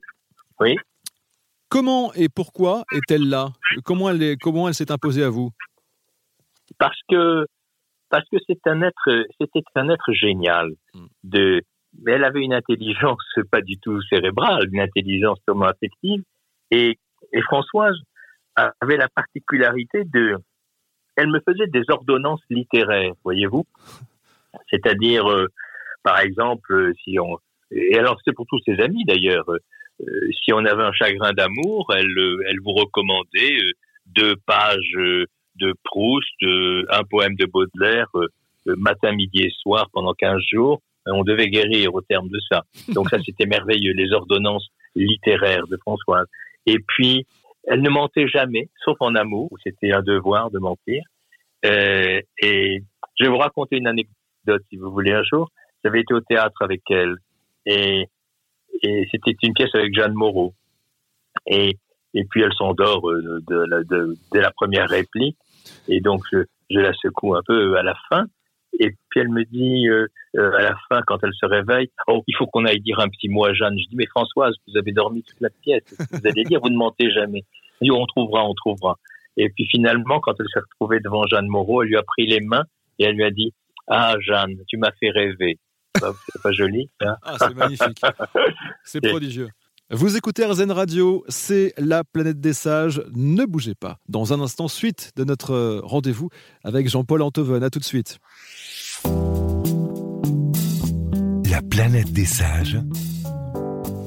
oui. 0.60 0.75
Comment 1.69 2.12
et 2.13 2.30
pourquoi 2.30 2.84
est-elle 2.91 3.30
là? 3.30 3.49
Comment 3.86 4.10
elle, 4.10 4.23
est, 4.23 4.38
comment 4.38 4.67
elle 4.67 4.73
s'est 4.73 4.91
imposée 4.91 5.23
à 5.23 5.30
vous? 5.30 5.52
Parce 6.78 6.99
que 7.10 7.45
parce 8.10 8.28
que 8.30 8.38
c'est 8.47 8.65
un 8.65 8.82
être, 8.82 9.25
c'était 9.39 9.62
un 9.75 9.89
être 9.89 10.12
génial. 10.12 10.71
Hmm. 10.95 11.06
De, 11.23 11.62
mais 12.04 12.13
elle 12.13 12.23
avait 12.23 12.41
une 12.41 12.54
intelligence 12.54 13.23
pas 13.52 13.62
du 13.62 13.78
tout 13.78 14.02
cérébrale, 14.04 14.67
une 14.71 14.82
intelligence 14.82 15.39
purement 15.45 15.67
affective. 15.67 16.23
Et, 16.71 16.97
et 17.34 17.41
Françoise, 17.43 17.95
avait 18.82 18.98
la 18.98 19.10
particularité 19.10 20.04
de, 20.06 20.38
elle 21.15 21.30
me 21.30 21.39
faisait 21.41 21.67
des 21.67 21.84
ordonnances 21.89 22.41
littéraires, 22.50 23.13
voyez-vous. 23.24 23.65
C'est-à-dire, 24.69 25.30
euh, 25.30 25.48
par 26.04 26.19
exemple, 26.19 26.74
euh, 26.74 26.93
si 27.04 27.19
on, 27.19 27.38
et 27.72 27.98
alors 27.98 28.19
c'est 28.26 28.34
pour 28.34 28.45
tous 28.48 28.60
ses 28.65 28.80
amis 28.82 29.04
d'ailleurs, 29.06 29.50
euh, 29.50 29.60
si 30.43 30.54
on 30.54 30.60
avait 30.60 30.84
un 30.84 30.93
chagrin 30.93 31.34
d'amour, 31.34 31.93
elle, 31.95 32.15
elle 32.48 32.60
vous 32.63 32.72
recommandait 32.72 33.58
deux 34.08 34.36
pages 34.45 34.95
de 34.95 35.74
Proust, 35.84 36.41
un 36.41 37.04
poème 37.04 37.36
de 37.36 37.45
Baudelaire, 37.45 38.08
matin, 38.65 39.12
midi 39.12 39.41
et 39.43 39.54
soir 39.62 39.89
pendant 39.91 40.13
15 40.13 40.41
jours, 40.52 40.82
On 41.06 41.24
devait 41.24 41.50
guérir 41.50 41.93
au 41.93 42.02
terme 42.02 42.30
de 42.30 42.39
ça. 42.50 42.63
Donc 42.93 43.10
ça, 43.10 43.17
c'était 43.26 43.45
merveilleux, 43.45 43.91
les 43.91 44.13
ordonnances 44.13 44.69
littéraires 44.95 45.67
de 45.67 45.78
Françoise. 45.78 46.28
Et 46.65 46.80
puis, 46.80 47.28
elle 47.69 47.82
ne 47.82 47.89
mentait 47.89 48.27
jamais, 48.27 48.69
sauf 48.84 48.97
en 48.99 49.13
amour, 49.15 49.47
où 49.51 49.58
c'était 49.63 49.91
un 49.91 50.01
devoir 50.01 50.49
de 50.49 50.58
mentir. 50.60 51.03
Euh, 51.65 52.19
et 52.41 52.82
je 53.17 53.23
vais 53.23 53.29
vous 53.29 53.38
raconter 53.38 53.77
une 53.77 53.88
anecdote, 53.88 54.63
si 54.69 54.77
vous 54.77 54.91
voulez, 54.91 55.13
un 55.13 55.23
jour. 55.23 55.49
J'avais 55.84 56.01
été 56.01 56.13
au 56.13 56.19
théâtre 56.21 56.62
avec 56.62 56.82
elle, 56.89 57.15
et, 57.65 58.08
et 58.82 59.08
c'était 59.12 59.36
une 59.43 59.53
pièce 59.53 59.73
avec 59.75 59.93
Jeanne 59.93 60.13
Moreau. 60.13 60.53
Et, 61.45 61.77
et 62.15 62.23
puis 62.25 62.41
elle 62.41 62.53
s'endort 62.53 63.08
euh, 63.08 63.41
de, 63.47 63.84
de, 63.84 64.15
dès 64.34 64.41
la 64.41 64.51
première 64.51 64.89
réplique, 64.89 65.38
et 65.88 66.01
donc 66.01 66.23
je, 66.32 66.39
je 66.71 66.79
la 66.79 66.93
secoue 66.93 67.36
un 67.36 67.41
peu 67.45 67.77
à 67.77 67.84
la 67.84 67.95
fin. 68.10 68.25
Et 68.80 68.96
puis 69.10 69.20
elle 69.20 69.30
me 69.30 69.44
dit 69.44 69.88
euh, 69.88 70.08
euh, 70.38 70.52
à 70.58 70.62
la 70.62 70.76
fin, 70.88 71.02
quand 71.06 71.20
elle 71.24 71.34
se 71.34 71.46
réveille, 71.46 71.89
oh, 72.08 72.24
il 72.28 72.36
faut 72.36 72.48
qu'on 72.48 72.65
aille 72.65 72.80
dire 72.80 73.00
un 73.00 73.10
petit 73.10 73.30
mot 73.30 73.46
à 73.46 73.54
Jeanne. 73.54 73.78
Je 73.78 73.89
dis 73.89 73.96
mais 73.96 74.08
Françoise, 74.08 74.56
vous 74.68 74.78
avez 74.78 74.92
dormi 74.92 75.24
toute 75.24 75.39
la 75.42 75.50
pièce. 75.50 75.84
Vous 76.12 76.20
allez 76.26 76.44
dire, 76.46 76.60
vous 76.62 76.70
ne 76.70 76.78
mentez 76.78 77.12
jamais. 77.12 77.44
Elle 77.82 77.89
dit 77.89 77.92
on 77.92 78.06
trouvera, 78.06 78.46
on 78.46 78.54
trouvera. 78.54 78.98
Et 79.38 79.50
puis 79.50 79.65
finalement, 79.68 80.20
quand 80.20 80.34
elle 80.39 80.48
s'est 80.54 80.62
retrouvée 80.62 81.00
devant 81.00 81.26
Jeanne 81.28 81.48
Moreau, 81.48 81.84
elle 81.84 81.89
lui 81.89 81.98
a 81.98 82.04
pris 82.04 82.26
les 82.26 82.39
mains 82.39 82.63
et 82.98 83.06
elle 83.06 83.15
lui 83.15 83.24
a 83.24 83.32
dit 83.32 83.54
ah 83.88 84.15
Jeanne, 84.20 84.56
tu 84.68 84.78
m'as 84.78 84.92
fait 85.00 85.10
rêver. 85.10 85.60
C'est 85.96 86.42
pas 86.42 86.52
joli. 86.52 86.89
Hein 87.02 87.18
ah, 87.24 87.36
c'est 87.38 87.56
magnifique. 87.56 88.02
C'est 88.84 89.02
prodigieux. 89.02 89.50
Vous 89.91 90.15
écoutez 90.15 90.45
RZN 90.45 90.69
Radio, 90.69 91.25
c'est 91.30 91.73
la 91.80 92.04
planète 92.04 92.39
des 92.39 92.54
sages. 92.54 93.02
Ne 93.15 93.45
bougez 93.45 93.73
pas. 93.73 93.97
Dans 94.08 94.34
un 94.34 94.39
instant, 94.39 94.67
suite 94.67 95.12
de 95.15 95.23
notre 95.23 95.80
rendez-vous 95.84 96.30
avec 96.63 96.88
Jean-Paul 96.88 97.23
Antoven. 97.23 97.63
À 97.63 97.71
tout 97.71 97.80
de 97.80 97.84
suite. 97.84 98.19
La 101.49 101.63
planète 101.63 102.13
des 102.13 102.25
sages. 102.25 102.80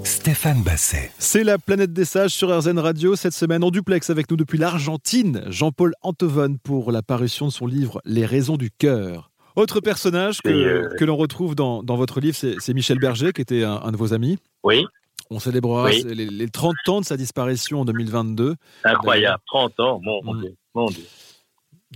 Stéphane 0.05 0.63
Basset. 0.63 1.11
C'est 1.19 1.43
la 1.43 1.59
planète 1.59 1.93
des 1.93 2.05
sages 2.05 2.31
sur 2.31 2.57
RZN 2.57 2.79
Radio. 2.79 3.17
Cette 3.17 3.35
semaine 3.35 3.65
en 3.65 3.73
duplex 3.73 4.09
avec 4.09 4.31
nous 4.31 4.37
depuis 4.37 4.59
l'Argentine, 4.59 5.43
Jean-Paul 5.49 5.95
Antoven 6.03 6.61
pour 6.61 6.93
la 6.93 7.03
parution 7.03 7.49
de 7.49 7.53
son 7.53 7.67
livre 7.67 8.01
Les 8.05 8.25
raisons 8.25 8.57
du 8.57 8.71
cœur. 8.71 9.33
Autre 9.57 9.81
personnage 9.81 10.43
que, 10.43 10.49
euh, 10.49 10.95
que 10.97 11.05
l'on 11.05 11.17
retrouve 11.17 11.57
dans, 11.57 11.83
dans, 11.83 11.97
votre 11.97 12.21
livre, 12.21 12.37
c'est 12.37 12.73
Michel 12.73 13.01
Berger, 13.01 13.33
qui 13.33 13.43
était 13.43 13.65
un, 13.65 13.81
un 13.83 13.91
de 13.91 13.97
vos 13.97 14.15
amis. 14.15 14.39
Oui. 14.63 14.87
On 15.33 15.39
célébrera 15.39 15.87
oui. 15.87 16.03
les, 16.05 16.27
les, 16.27 16.49
30 16.49 16.75
ans 16.89 17.01
de 17.01 17.05
sa 17.05 17.17
disparition 17.17 17.81
en 17.81 17.85
2022. 17.85 18.55
Incroyable, 18.85 19.43
30 19.47 19.81
ans, 19.81 20.01
mon, 20.03 20.23
mmh. 20.23 20.41
Dieu, 20.41 20.55
mon 20.75 20.87
Dieu. 20.87 21.05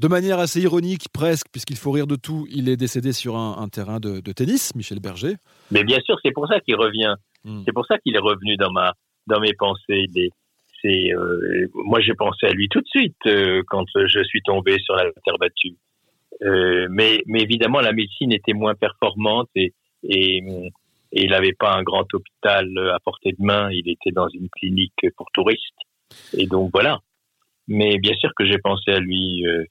De 0.00 0.08
manière 0.08 0.38
assez 0.38 0.60
ironique, 0.60 1.08
presque, 1.12 1.46
puisqu'il 1.52 1.76
faut 1.76 1.90
rire 1.90 2.06
de 2.06 2.16
tout, 2.16 2.46
il 2.50 2.68
est 2.68 2.76
décédé 2.76 3.12
sur 3.12 3.36
un, 3.36 3.58
un 3.58 3.68
terrain 3.68 4.00
de, 4.00 4.20
de, 4.20 4.32
tennis, 4.32 4.74
Michel 4.74 5.00
Berger. 5.00 5.36
Mais 5.70 5.84
bien 5.84 6.00
sûr, 6.00 6.16
c'est 6.22 6.32
pour 6.32 6.48
ça 6.48 6.60
qu'il 6.60 6.76
revient. 6.76 7.14
Mmh. 7.44 7.62
C'est 7.66 7.72
pour 7.72 7.86
ça 7.86 7.98
qu'il 7.98 8.14
est 8.16 8.20
revenu 8.20 8.56
dans, 8.56 8.70
ma, 8.72 8.94
dans 9.26 9.40
mes 9.40 9.52
pensées. 9.54 10.06
Des, 10.08 10.30
euh, 10.84 11.66
moi, 11.74 12.00
j'ai 12.00 12.14
pensé 12.14 12.46
à 12.46 12.52
lui 12.52 12.68
tout 12.68 12.80
de 12.80 12.88
suite 12.88 13.16
euh, 13.26 13.62
quand 13.68 13.84
je 13.94 14.22
suis 14.24 14.42
tombé 14.42 14.78
sur 14.78 14.94
la 14.94 15.04
terre 15.24 15.38
battue. 15.38 15.76
Euh, 16.42 16.86
mais, 16.90 17.22
mais, 17.26 17.40
évidemment, 17.40 17.80
la 17.80 17.92
médecine 17.92 18.32
était 18.32 18.52
moins 18.52 18.74
performante 18.74 19.48
et, 19.54 19.72
et, 20.02 20.42
et 21.12 21.24
il 21.24 21.30
n'avait 21.30 21.52
pas 21.52 21.74
un 21.74 21.82
grand 21.82 22.06
hôpital 22.12 22.66
à 22.94 22.98
portée 23.00 23.32
de 23.32 23.44
main. 23.44 23.70
Il 23.70 23.88
était 23.88 24.10
dans 24.10 24.28
une 24.28 24.48
clinique 24.50 25.06
pour 25.16 25.30
touristes. 25.32 25.74
Et 26.36 26.46
donc 26.46 26.70
voilà. 26.72 27.00
Mais 27.68 27.98
bien 27.98 28.14
sûr 28.14 28.30
que 28.36 28.46
j'ai 28.46 28.58
pensé 28.58 28.92
à 28.92 29.00
lui, 29.00 29.44
euh, 29.46 29.64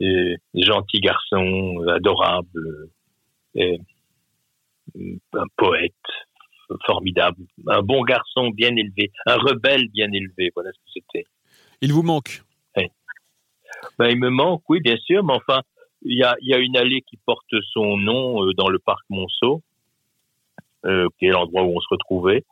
euh, 0.00 0.36
gentil 0.54 1.00
garçon, 1.00 1.82
adorable, 1.88 2.90
euh, 3.56 3.76
un 4.94 5.46
poète 5.56 5.94
formidable, 6.86 7.42
un 7.66 7.82
bon 7.82 8.02
garçon 8.02 8.50
bien 8.50 8.74
élevé, 8.76 9.10
un 9.26 9.36
rebelle 9.36 9.88
bien 9.88 10.10
élevé. 10.12 10.50
Voilà 10.54 10.70
ce 10.72 10.78
que 10.78 11.00
c'était. 11.00 11.24
Il 11.80 11.92
vous 11.92 12.02
manque? 12.02 12.42
Oui. 12.76 12.88
ben, 13.98 14.08
Il 14.10 14.18
me 14.18 14.30
manque, 14.30 14.62
oui, 14.68 14.80
bien 14.80 14.96
sûr, 14.98 15.24
mais 15.24 15.32
enfin, 15.32 15.62
il 16.02 16.18
y 16.18 16.22
a, 16.22 16.36
y 16.40 16.54
a, 16.54 16.58
une 16.58 16.76
allée 16.76 17.02
qui 17.02 17.16
porte 17.24 17.54
son 17.72 17.96
nom 17.96 18.52
dans 18.52 18.68
le 18.68 18.78
parc 18.78 19.04
Monceau, 19.08 19.62
euh, 20.86 21.06
qui 21.18 21.26
est 21.26 21.30
l'endroit 21.30 21.62
où 21.62 21.76
on 21.76 21.80
se 21.80 21.88
retrouvait. 21.90 22.44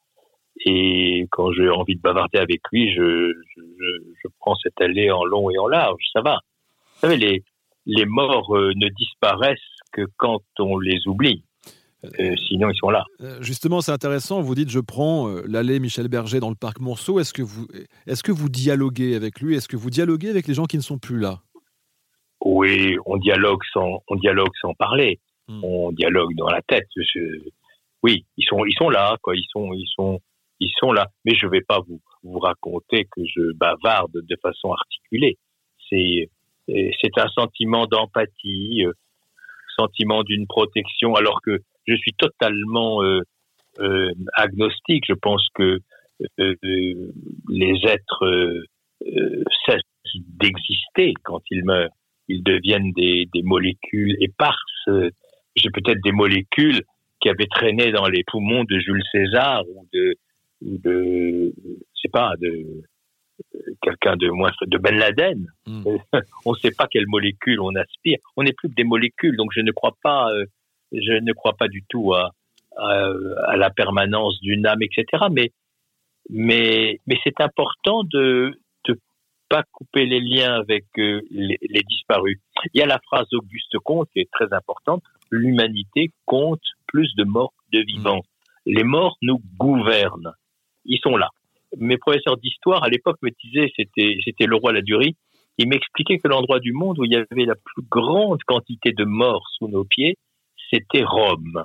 Et 0.67 1.27
quand 1.31 1.53
j'ai 1.53 1.69
envie 1.69 1.95
de 1.95 2.01
bavarder 2.01 2.39
avec 2.39 2.61
lui, 2.73 2.93
je, 2.93 3.33
je, 3.57 3.63
je, 4.23 4.29
prends 4.41 4.57
cette 4.57 4.81
allée 4.81 5.11
en 5.11 5.25
long 5.25 5.51
et 5.51 5.59
en 5.59 5.69
large. 5.69 6.03
Ça 6.13 6.21
va. 6.21 6.41
Vous 6.95 7.01
savez, 7.01 7.17
les, 7.17 7.45
les 7.87 8.07
morts 8.07 8.57
euh, 8.57 8.73
ne 8.75 8.89
disparaissent 8.89 9.59
que 9.93 10.03
quand 10.17 10.43
on 10.59 10.79
les 10.79 11.01
oublie. 11.07 11.45
Euh, 12.05 12.35
sinon, 12.49 12.71
ils 12.71 12.77
sont 12.77 12.91
là. 12.91 13.05
Justement, 13.41 13.81
c'est 13.81 13.91
intéressant. 13.91 14.41
Vous 14.41 14.55
dites, 14.55 14.71
je 14.71 14.79
prends 14.79 15.29
euh, 15.29 15.43
l'allée 15.49 15.81
Michel 15.81 16.07
Berger 16.09 16.39
dans 16.39 16.51
le 16.51 16.55
parc 16.55 16.81
Monceau. 16.81 17.19
Est-ce 17.19 17.33
que 17.33 17.43
vous, 17.43 17.67
est-ce 18.07 18.23
que 18.23 18.31
vous 18.31 18.49
dialoguez 18.49 19.17
avec 19.17 19.41
lui? 19.41 19.57
Est-ce 19.57 19.69
que 19.69 19.77
vous 19.77 19.91
dialoguez 19.91 20.31
avec 20.31 20.47
les 20.47 20.55
gens 20.55 20.67
qui 20.67 20.77
ne 20.77 20.83
sont 20.83 20.99
plus 20.99 21.19
là? 21.19 21.41
Oui, 22.45 22.97
on 23.07 23.17
dialogue 23.17 23.61
sans, 23.73 24.03
on 24.09 24.17
dialogue 24.17 24.53
sans 24.61 24.75
parler. 24.75 25.19
Hmm. 25.49 25.65
On 25.65 25.93
dialogue 25.93 26.35
dans 26.37 26.49
la 26.49 26.63
tête. 26.63 26.87
Je, 26.97 27.41
oui, 28.03 28.25
ils 28.37 28.45
sont, 28.47 28.65
ils 28.65 28.75
sont 28.75 28.91
là, 28.91 29.17
quoi. 29.23 29.35
Ils 29.37 29.47
sont, 29.51 29.73
ils 29.73 29.89
sont, 29.95 30.21
ils 30.61 30.73
sont 30.79 30.93
là. 30.93 31.07
Mais 31.25 31.35
je 31.35 31.47
vais 31.47 31.63
pas 31.63 31.81
vous, 31.87 32.01
vous 32.23 32.39
raconter 32.39 33.05
que 33.05 33.23
je 33.25 33.53
bavarde 33.55 34.13
de 34.13 34.37
façon 34.43 34.73
articulée. 34.73 35.37
C'est, 35.89 36.31
c'est 36.67 37.19
un 37.19 37.29
sentiment 37.29 37.87
d'empathie, 37.87 38.85
sentiment 39.77 40.23
d'une 40.23 40.47
protection, 40.47 41.15
alors 41.15 41.41
que 41.43 41.59
je 41.87 41.95
suis 41.97 42.13
totalement 42.13 43.03
euh, 43.03 43.23
euh, 43.81 44.13
agnostique. 44.35 45.05
Je 45.09 45.15
pense 45.15 45.47
que 45.55 45.81
euh, 46.41 46.55
les 47.49 47.81
êtres 47.85 48.25
euh, 48.25 49.45
cessent 49.67 49.81
d'exister 50.15 51.15
quand 51.25 51.41
ils 51.51 51.65
meurent. 51.65 51.91
Ils 52.29 52.43
deviennent 52.43 52.93
des, 52.93 53.27
des 53.33 53.43
molécules 53.43 54.17
éparses. 54.21 54.89
J'ai 55.57 55.71
peut-être 55.71 56.03
des 56.03 56.13
molécules 56.13 56.83
qui 57.21 57.29
avaient 57.29 57.47
traîné 57.47 57.93
dans 57.93 58.09
les 58.09 58.25
poumons 58.25 58.65
de 58.65 58.79
Jules 58.79 59.03
César 59.13 59.65
ou 59.69 59.87
de, 59.93 60.15
ou 60.63 60.79
de 60.79 61.53
je 61.57 62.01
sais 62.03 62.09
pas, 62.09 62.35
de 62.41 62.83
quelqu'un 63.83 64.17
de 64.17 64.29
moins 64.31 64.51
de 64.67 64.79
Ben 64.79 64.97
Laden. 64.97 65.47
Mm. 65.67 65.85
on 66.45 66.53
ne 66.53 66.59
sait 66.59 66.71
pas 66.71 66.87
quelle 66.87 67.07
molécule 67.07 67.61
on 67.61 67.75
aspire. 67.75 68.19
On 68.37 68.43
n'est 68.43 68.53
plus 68.53 68.69
que 68.69 68.75
des 68.75 68.85
molécules, 68.85 69.37
donc 69.37 69.51
je 69.55 69.61
ne 69.61 69.73
crois 69.73 69.97
pas, 70.03 70.31
euh, 70.33 70.45
je 70.93 71.13
ne 71.13 71.33
crois 71.33 71.55
pas 71.55 71.69
du 71.69 71.85
tout 71.89 72.15
à, 72.15 72.31
à, 72.77 73.13
à 73.47 73.57
la 73.57 73.71
permanence 73.71 74.41
d'une 74.41 74.67
âme, 74.67 74.83
etc. 74.83 75.27
Mais 75.31 75.53
mais 76.31 77.01
mais 77.07 77.19
c'est 77.25 77.41
important 77.41 78.05
de 78.05 78.53
de 78.87 78.99
pas 79.49 79.63
couper 79.73 80.07
les 80.07 80.21
liens 80.21 80.55
avec 80.55 80.85
euh, 80.99 81.23
les, 81.31 81.59
les, 81.63 81.83
disparus. 81.83 82.39
Il 82.75 82.81
y 82.81 82.83
a 82.83 82.87
la 82.87 83.01
phrase 83.01 83.27
d'Auguste 83.31 83.79
Comte 83.85 84.09
qui 84.13 84.21
est 84.21 84.31
très 84.31 84.53
importante. 84.53 85.03
L'humanité 85.31 86.11
compte 86.25 86.63
plus 86.87 87.15
de 87.17 87.25
morts 87.25 87.53
que 87.71 87.79
de 87.79 87.85
vivants. 87.85 88.23
Mm. 88.67 88.73
Les 88.73 88.85
morts 88.85 89.17
nous 89.23 89.41
gouvernent. 89.59 90.33
Ils 90.85 91.01
sont 91.01 91.17
là 91.17 91.31
mes 91.77 91.99
professeurs 91.99 92.37
d'histoire 92.37 92.83
à 92.83 92.89
l'époque 92.89 93.19
me 93.23 93.31
disaient, 93.45 93.71
c'était, 93.77 94.19
c'était 94.25 94.47
le 94.47 94.57
roi 94.57 94.73
Ladurie, 94.73 95.17
il 95.59 95.69
m'expliquait 95.69 96.19
que 96.19 96.29
l'endroit 96.29 96.61
du 96.61 96.73
monde 96.73 96.99
où 96.99 97.05
il 97.05 97.13
y 97.13 97.17
avait 97.17 97.45
la 97.45 97.57
plus 97.57 97.83
grande 97.91 98.43
quantité 98.45 98.93
de 98.93 99.05
morts 99.05 99.47
sous 99.59 99.69
nos 99.69 99.85
pieds, 99.85 100.17
c'était 100.71 101.03
Rome. 101.03 101.65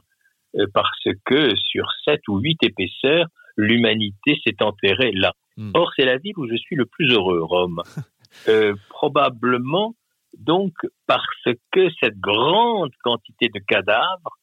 Euh, 0.55 0.65
parce 0.73 1.07
que 1.25 1.55
sur 1.55 1.85
sept 2.05 2.21
ou 2.27 2.39
huit 2.39 2.57
épaisseurs, 2.63 3.27
l'humanité 3.55 4.39
s'est 4.43 4.61
enterrée 4.61 5.11
là. 5.13 5.33
Mm. 5.57 5.71
Or, 5.75 5.91
c'est 5.95 6.05
la 6.05 6.17
ville 6.17 6.37
où 6.37 6.47
je 6.47 6.55
suis 6.55 6.75
le 6.75 6.85
plus 6.85 7.11
heureux, 7.11 7.41
Rome. 7.43 7.81
euh, 8.47 8.75
probablement, 8.89 9.95
donc, 10.37 10.73
parce 11.07 11.23
que 11.71 11.89
cette 11.99 12.19
grande 12.19 12.91
quantité 13.03 13.49
de 13.53 13.59
cadavres 13.59 14.37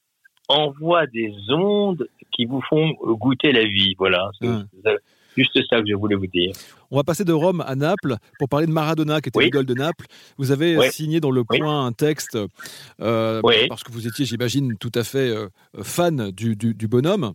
envoie 0.49 1.07
des 1.07 1.33
ondes 1.51 2.09
qui 2.33 2.45
vous 2.45 2.61
font 2.63 2.93
goûter 2.93 3.53
la 3.53 3.65
vie. 3.65 3.95
Voilà. 3.99 4.31
Mm 4.41 4.63
juste 5.37 5.59
ça 5.69 5.81
que 5.81 5.87
je 5.89 5.95
voulais 5.95 6.17
vous 6.17 6.27
dire. 6.27 6.53
On 6.91 6.97
va 6.97 7.05
passer 7.05 7.25
de 7.25 7.33
Rome 7.33 7.63
à 7.67 7.75
Naples 7.77 8.17
pour 8.39 8.49
parler 8.49 8.67
de 8.67 8.73
Maradona, 8.73 9.21
qui 9.21 9.29
était 9.29 9.39
oui. 9.39 9.45
l'idole 9.47 9.67
de 9.67 9.75
Naples. 9.75 10.07
Vous 10.39 10.51
avez 10.51 10.77
oui. 10.77 10.91
signé 10.91 11.21
dans 11.21 11.31
Le 11.31 11.45
Point 11.45 11.59
oui. 11.61 11.87
un 11.87 11.93
texte, 11.93 12.39
euh, 13.01 13.41
parce 13.69 13.83
que 13.83 13.93
vous 13.93 14.07
étiez, 14.07 14.25
j'imagine, 14.25 14.77
tout 14.79 14.93
à 14.95 15.05
fait 15.05 15.29
euh, 15.31 15.49
fan 15.83 16.31
du, 16.31 16.57
du, 16.57 16.75
du, 16.75 16.89
bonhomme. 16.89 17.33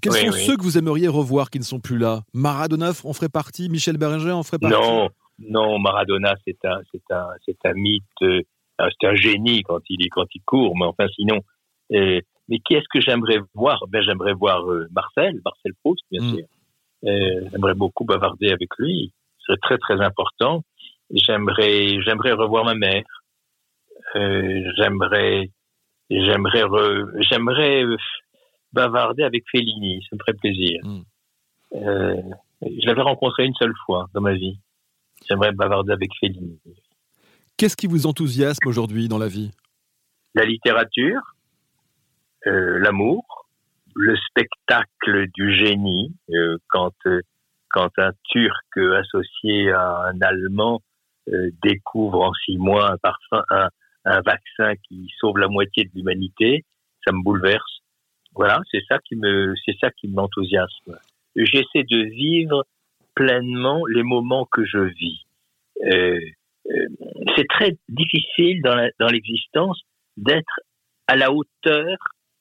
Quels 0.00 0.12
sont 0.12 0.32
ceux 0.32 0.56
que 0.56 0.62
vous 0.62 0.78
aimeriez 0.78 1.08
revoir 1.08 1.50
qui 1.50 1.58
ne 1.58 1.64
sont 1.64 1.78
plus 1.78 1.98
là? 1.98 2.22
Maradona 2.32 2.92
en 3.04 3.12
ferait 3.12 3.28
partie? 3.28 3.68
Michel 3.68 3.96
Berger 3.96 4.32
en 4.32 4.42
ferait 4.42 4.58
partie? 4.58 4.76
Non, 4.76 5.10
non, 5.38 5.78
Maradona, 5.78 6.34
c'est 6.46 6.64
un, 6.64 6.80
c'est 6.92 7.14
un, 7.14 7.28
c'est 7.44 7.58
un 7.64 7.72
mythe. 7.74 8.04
Euh, 8.22 8.40
c'est 8.78 9.06
un 9.06 9.14
génie 9.14 9.62
quand 9.62 9.80
il, 9.88 10.08
quand 10.10 10.26
il 10.34 10.42
court, 10.42 10.76
mais 10.76 10.86
enfin, 10.86 11.06
sinon. 11.14 11.40
Euh, 11.92 12.20
mais 12.48 12.58
qui 12.58 12.74
est-ce 12.74 12.86
que 12.92 13.00
j'aimerais 13.00 13.38
voir? 13.54 13.84
Ben, 13.88 14.02
J'aimerais 14.02 14.34
voir 14.34 14.70
euh, 14.70 14.86
Marcel, 14.90 15.40
Marcel 15.44 15.72
Proust, 15.82 16.04
bien 16.10 16.22
mm. 16.22 16.34
sûr. 16.34 16.46
Euh, 17.04 17.48
j'aimerais 17.52 17.74
beaucoup 17.74 18.04
bavarder 18.04 18.50
avec 18.50 18.68
lui. 18.78 19.12
Ce 19.38 19.46
serait 19.46 19.58
très 19.58 19.78
très 19.78 20.00
important. 20.04 20.62
J'aimerais 21.10 22.00
j'aimerais 22.02 22.32
revoir 22.32 22.64
ma 22.64 22.74
mère. 22.74 23.04
Euh, 24.16 24.72
j'aimerais 24.76 25.50
j'aimerais 26.10 26.64
j'aimerais 27.28 27.84
bavarder 28.72 29.22
avec 29.22 29.44
Fellini, 29.50 30.02
ça 30.08 30.16
me 30.16 30.18
ferait 30.20 30.36
plaisir. 30.38 30.80
Mm. 30.82 31.02
Euh, 31.74 32.22
je 32.62 32.86
l'avais 32.86 33.02
rencontré 33.02 33.44
une 33.44 33.54
seule 33.54 33.74
fois 33.84 34.08
dans 34.14 34.20
ma 34.20 34.34
vie. 34.34 34.58
J'aimerais 35.28 35.52
bavarder 35.52 35.92
avec 35.92 36.10
Fellini. 36.20 36.58
Qu'est-ce 37.56 37.76
qui 37.76 37.86
vous 37.86 38.06
enthousiasme 38.06 38.66
aujourd'hui 38.66 39.08
dans 39.08 39.18
la 39.18 39.28
vie? 39.28 39.52
La 40.34 40.44
littérature, 40.44 41.20
euh, 42.46 42.78
l'amour, 42.78 43.46
le 43.94 44.16
spectacle 44.16 45.28
du 45.34 45.54
génie, 45.54 46.14
euh, 46.30 46.58
quand, 46.68 46.94
euh, 47.06 47.20
quand 47.70 47.90
un 47.98 48.10
Turc 48.24 48.76
associé 48.76 49.70
à 49.70 50.06
un 50.08 50.20
Allemand 50.20 50.80
découvre 51.62 52.20
en 52.20 52.32
six 52.44 52.58
mois 52.58 52.92
un, 52.92 52.98
parfum, 52.98 53.42
un, 53.48 53.70
un 54.04 54.20
vaccin 54.20 54.74
qui 54.86 55.10
sauve 55.18 55.38
la 55.38 55.48
moitié 55.48 55.84
de 55.84 55.90
l'humanité, 55.94 56.64
ça 57.02 57.12
me 57.12 57.22
bouleverse. 57.22 57.80
Voilà, 58.34 58.60
c'est 58.70 58.82
ça 58.88 58.98
qui 58.98 59.16
me, 59.16 59.54
c'est 59.64 59.76
ça 59.80 59.90
qui 59.90 60.08
m'enthousiasme. 60.08 60.98
J'essaie 61.36 61.84
de 61.84 62.10
vivre 62.10 62.64
pleinement 63.14 63.82
les 63.86 64.02
moments 64.02 64.46
que 64.50 64.64
je 64.64 64.78
vis. 64.78 65.24
Euh, 65.84 66.18
euh, 66.70 66.88
c'est 67.36 67.46
très 67.48 67.76
difficile 67.88 68.62
dans, 68.62 68.74
la, 68.74 68.88
dans 68.98 69.08
l'existence 69.08 69.80
d'être 70.16 70.60
à 71.06 71.16
la 71.16 71.32
hauteur 71.32 71.96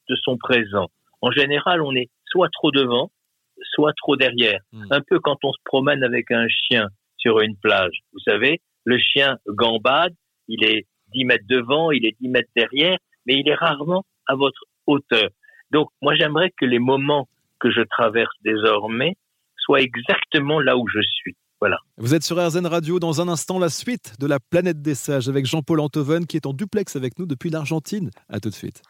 de 0.09 0.15
son 0.23 0.37
présent. 0.37 0.89
En 1.21 1.31
général, 1.31 1.81
on 1.81 1.95
est 1.95 2.09
soit 2.25 2.49
trop 2.49 2.71
devant, 2.71 3.11
soit 3.73 3.93
trop 3.97 4.15
derrière. 4.15 4.59
Mm. 4.71 4.85
Un 4.91 5.01
peu 5.01 5.19
quand 5.19 5.37
on 5.43 5.51
se 5.51 5.59
promène 5.65 6.03
avec 6.03 6.31
un 6.31 6.47
chien 6.47 6.87
sur 7.17 7.39
une 7.39 7.55
plage. 7.57 7.99
Vous 8.11 8.19
savez, 8.19 8.61
le 8.85 8.97
chien 8.97 9.37
gambade, 9.47 10.13
il 10.47 10.63
est 10.63 10.85
10 11.13 11.25
mètres 11.25 11.45
devant, 11.47 11.91
il 11.91 12.05
est 12.05 12.15
10 12.19 12.29
mètres 12.29 12.49
derrière, 12.55 12.97
mais 13.25 13.35
il 13.35 13.47
est 13.47 13.55
rarement 13.55 14.03
à 14.27 14.35
votre 14.35 14.65
hauteur. 14.87 15.29
Donc, 15.71 15.89
moi, 16.01 16.15
j'aimerais 16.15 16.51
que 16.51 16.65
les 16.65 16.79
moments 16.79 17.27
que 17.59 17.71
je 17.71 17.81
traverse 17.81 18.35
désormais 18.43 19.15
soient 19.63 19.81
exactement 19.81 20.59
là 20.59 20.77
où 20.77 20.87
je 20.87 20.99
suis. 21.01 21.35
Voilà. 21.59 21.77
Vous 21.97 22.13
êtes 22.13 22.23
sur 22.23 22.37
RZN 22.45 22.65
Radio 22.65 22.99
dans 22.99 23.21
un 23.21 23.29
instant, 23.29 23.57
la 23.57 23.69
suite 23.69 24.15
de 24.19 24.27
la 24.27 24.39
planète 24.39 24.81
des 24.81 24.95
sages 24.95 25.29
avec 25.29 25.45
Jean-Paul 25.45 25.79
Antoven 25.79 26.25
qui 26.27 26.35
est 26.35 26.45
en 26.45 26.53
duplex 26.53 26.95
avec 26.97 27.17
nous 27.17 27.25
depuis 27.25 27.49
l'Argentine. 27.49 28.11
À 28.27 28.39
tout 28.41 28.49
de 28.49 28.53
suite. 28.53 28.81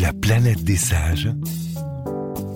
La 0.00 0.12
planète 0.12 0.64
des 0.64 0.76
sages. 0.76 1.28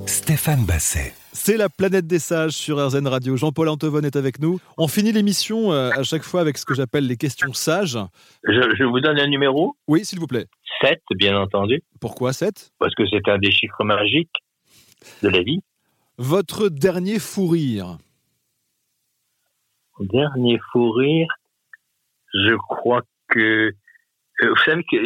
Stéphane 0.06 0.64
Basset. 0.66 1.12
C'est 1.32 1.56
la 1.56 1.68
planète 1.68 2.06
des 2.06 2.18
sages 2.18 2.52
sur 2.52 2.84
RZN 2.84 3.06
Radio. 3.06 3.37
Jean-Paul 3.37 3.68
Antoven 3.68 4.04
est 4.04 4.16
avec 4.16 4.40
nous. 4.40 4.58
On 4.76 4.88
finit 4.88 5.12
l'émission 5.12 5.72
euh, 5.72 5.90
à 5.90 6.02
chaque 6.02 6.24
fois 6.24 6.40
avec 6.40 6.58
ce 6.58 6.64
que 6.64 6.74
j'appelle 6.74 7.06
les 7.06 7.16
questions 7.16 7.52
sages. 7.52 7.98
Je, 8.42 8.74
je 8.76 8.84
vous 8.84 9.00
donne 9.00 9.20
un 9.20 9.28
numéro? 9.28 9.76
Oui, 9.87 10.04
s'il 10.04 10.18
vous 10.18 10.26
plaît. 10.26 10.46
7, 10.82 11.00
bien 11.16 11.38
entendu, 11.40 11.82
Pourquoi 12.00 12.32
7 12.32 12.72
parce 12.78 12.94
que 12.94 13.04
c'est 13.08 13.28
un 13.28 13.38
des 13.38 13.50
chiffres 13.50 13.84
magiques 13.84 14.34
de 15.22 15.28
la 15.28 15.42
vie. 15.42 15.61
Votre 16.18 16.68
dernier 16.68 17.18
fou 17.18 17.46
rire. 17.48 17.98
Dernier 20.00 20.58
fou 20.72 20.90
rire, 20.92 21.28
je 22.34 22.54
crois 22.54 23.02
que... 23.28 23.72
euh, 24.42 24.48
vous 24.48 24.56
savez 24.64 24.84
que... 24.84 24.96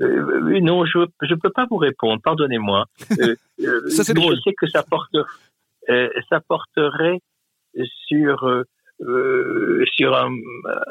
euh, 0.00 0.60
non, 0.60 0.84
je 0.86 0.98
ne 0.98 1.34
peux 1.34 1.50
pas 1.50 1.66
vous 1.70 1.76
répondre, 1.76 2.20
pardonnez-moi. 2.22 2.86
Euh, 3.20 3.34
euh, 3.60 3.88
Ça, 3.88 4.04
c'est 4.04 4.14
drôle. 4.14 4.36
Je 4.36 4.40
sais 4.42 4.54
que 4.54 4.68
ça, 4.68 4.82
porte, 4.82 5.14
euh, 5.88 6.08
ça 6.28 6.40
porterait 6.40 7.20
sur, 8.06 8.44
euh, 8.44 8.64
euh, 9.00 9.84
sur 9.96 10.16
un, 10.16 10.30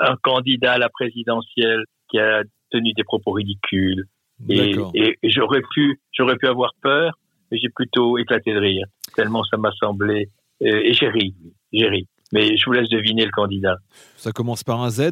un 0.01 0.15
candidat 0.17 0.73
à 0.73 0.77
la 0.77 0.89
présidentielle 0.89 1.85
qui 2.09 2.19
a 2.19 2.43
tenu 2.71 2.93
des 2.93 3.03
propos 3.03 3.31
ridicules. 3.31 4.05
Et, 4.49 5.17
et 5.23 5.29
j'aurais 5.29 5.61
pu, 5.73 5.99
j'aurais 6.11 6.35
pu 6.35 6.47
avoir 6.47 6.73
peur, 6.81 7.17
mais 7.51 7.57
j'ai 7.57 7.69
plutôt 7.69 8.17
éclaté 8.17 8.53
de 8.53 8.59
rire. 8.59 8.85
Tellement 9.15 9.43
ça 9.43 9.57
m'a 9.57 9.71
semblé. 9.79 10.29
euh, 10.61 10.81
et 10.83 10.93
j'ai 10.93 11.09
ri, 11.09 11.35
j'ai 11.73 11.87
ri. 11.87 12.07
Mais 12.31 12.57
je 12.57 12.65
vous 12.65 12.71
laisse 12.73 12.89
deviner 12.89 13.25
le 13.25 13.31
candidat. 13.31 13.77
Ça 14.17 14.31
commence 14.31 14.63
par 14.63 14.81
un 14.81 14.89
Z. 14.89 15.11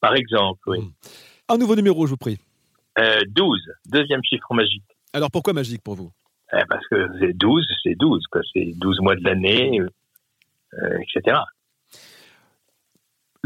Par 0.00 0.14
exemple, 0.14 0.60
oui. 0.66 0.80
Mm. 0.80 0.92
Un 1.50 1.58
nouveau 1.58 1.76
numéro, 1.76 2.06
je 2.06 2.10
vous 2.10 2.16
prie. 2.16 2.38
Euh, 2.98 3.20
12, 3.28 3.60
deuxième 3.86 4.22
chiffre 4.24 4.52
magique. 4.54 4.84
Alors 5.12 5.30
pourquoi 5.30 5.52
magique 5.52 5.82
pour 5.82 5.94
vous? 5.94 6.10
Eh, 6.52 6.62
parce 6.68 6.86
que 6.88 7.08
c'est 7.20 7.36
12, 7.36 7.66
c'est 7.82 7.94
12, 7.96 8.22
quoi. 8.30 8.40
C'est 8.52 8.72
12 8.76 9.00
mois 9.00 9.16
de 9.16 9.24
l'année, 9.24 9.80
euh, 9.80 10.98
etc. 11.00 11.38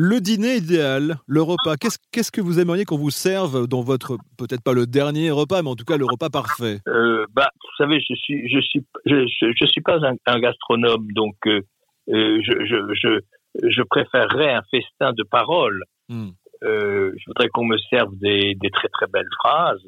Le 0.01 0.21
dîner 0.21 0.59
idéal, 0.59 1.17
le 1.27 1.43
repas, 1.43 1.75
qu'est-ce 1.75 1.99
qu'est-ce 2.13 2.31
que 2.31 2.41
vous 2.41 2.61
aimeriez 2.61 2.85
qu'on 2.85 2.97
vous 2.97 3.11
serve 3.11 3.67
dans 3.67 3.81
votre, 3.81 4.17
peut-être 4.39 4.63
pas 4.63 4.73
le 4.73 4.87
dernier 4.87 5.33
repas, 5.33 5.61
mais 5.61 5.71
en 5.71 5.75
tout 5.75 5.85
cas 5.85 5.97
le 5.97 6.05
repas 6.05 6.31
parfait? 6.31 6.79
Euh, 6.87 7.27
bah, 7.35 7.51
vous 7.61 7.85
savez, 7.85 7.99
je 7.99 8.15
suis, 8.15 8.49
je 8.49 8.61
suis, 8.61 8.87
je, 9.07 9.67
suis 9.67 9.81
pas 9.81 9.99
un, 10.07 10.15
un 10.27 10.39
gastronome, 10.39 11.11
donc 11.11 11.35
euh, 11.49 11.63
euh, 12.11 12.41
je, 12.45 13.21
je, 13.65 13.83
préférerais 13.83 14.53
un 14.53 14.63
festin 14.71 15.13
de 15.15 15.25
paroles. 15.25 15.83
Hmm. 16.09 16.29
Euh, 16.63 17.11
je 17.17 17.25
voudrais 17.27 17.49
qu'on 17.49 17.65
me 17.65 17.77
serve 17.91 18.17
des, 18.19 18.55
des 18.55 18.71
très 18.71 18.89
très 18.91 19.09
belles 19.09 19.31
phrases. 19.41 19.83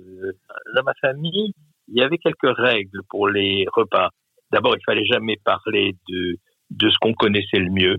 Dans 0.75 0.83
ma 0.83 0.95
famille, 1.01 1.53
il 1.87 1.97
y 1.97 2.03
avait 2.03 2.19
quelques 2.19 2.57
règles 2.59 3.03
pour 3.11 3.29
les 3.29 3.65
repas. 3.73 4.11
D'abord, 4.51 4.75
il 4.77 4.83
fallait 4.85 5.07
jamais 5.07 5.37
parler 5.45 5.95
de 6.09 6.37
de 6.71 6.89
ce 6.89 6.97
qu'on 7.01 7.15
connaissait 7.15 7.59
le 7.59 7.71
mieux. 7.71 7.97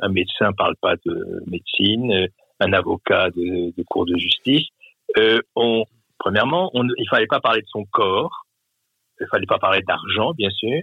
Un 0.00 0.08
médecin 0.08 0.52
parle 0.52 0.76
pas 0.80 0.96
de 1.04 1.42
médecine, 1.46 2.12
euh, 2.12 2.26
un 2.60 2.72
avocat 2.72 3.30
de, 3.30 3.76
de 3.76 3.82
cours 3.84 4.06
de 4.06 4.16
justice. 4.16 4.66
Euh, 5.16 5.40
on, 5.56 5.84
premièrement, 6.18 6.70
on, 6.74 6.86
il 6.96 7.08
fallait 7.08 7.26
pas 7.26 7.40
parler 7.40 7.62
de 7.62 7.68
son 7.68 7.84
corps. 7.84 8.46
Il 9.20 9.26
fallait 9.30 9.46
pas 9.46 9.58
parler 9.58 9.82
d'argent, 9.82 10.32
bien 10.34 10.50
sûr. 10.50 10.82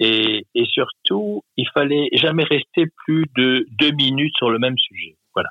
Et, 0.00 0.46
et 0.54 0.64
surtout, 0.64 1.44
il 1.56 1.68
fallait 1.72 2.08
jamais 2.12 2.44
rester 2.44 2.86
plus 3.04 3.26
de 3.36 3.66
deux 3.78 3.92
minutes 3.92 4.34
sur 4.36 4.50
le 4.50 4.58
même 4.58 4.76
sujet. 4.78 5.16
Voilà. 5.34 5.50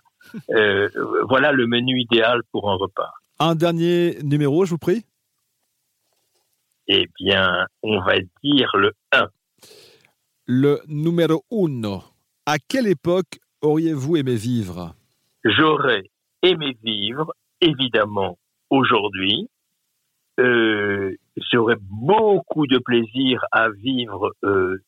Euh, 0.52 0.90
voilà 1.30 1.52
le 1.52 1.68
menu 1.68 2.00
idéal 2.00 2.42
pour 2.52 2.70
un 2.70 2.76
repas. 2.76 3.12
Un 3.40 3.56
dernier 3.56 4.18
numéro, 4.24 4.66
je 4.66 4.72
vous 4.72 4.78
prie 4.78 5.06
Eh 6.88 7.08
bien, 7.20 7.66
on 7.82 8.00
va 8.02 8.20
dire 8.44 8.70
le 8.76 8.92
1. 9.14 9.28
Le 10.46 10.82
numéro 10.88 11.44
uno. 11.50 12.04
À 12.54 12.58
quelle 12.60 12.88
époque 12.88 13.40
auriez-vous 13.62 14.18
aimé 14.18 14.36
vivre? 14.36 14.94
J'aurais 15.46 16.04
aimé 16.44 16.76
vivre, 16.84 17.32
évidemment, 17.62 18.38
aujourd'hui. 18.70 19.48
Euh, 20.38 21.16
J'aurais 21.54 21.78
beaucoup 21.80 22.68
de 22.68 22.78
plaisir 22.78 23.40
à 23.54 23.70
vivre 23.70 24.34
euh, 24.44 24.84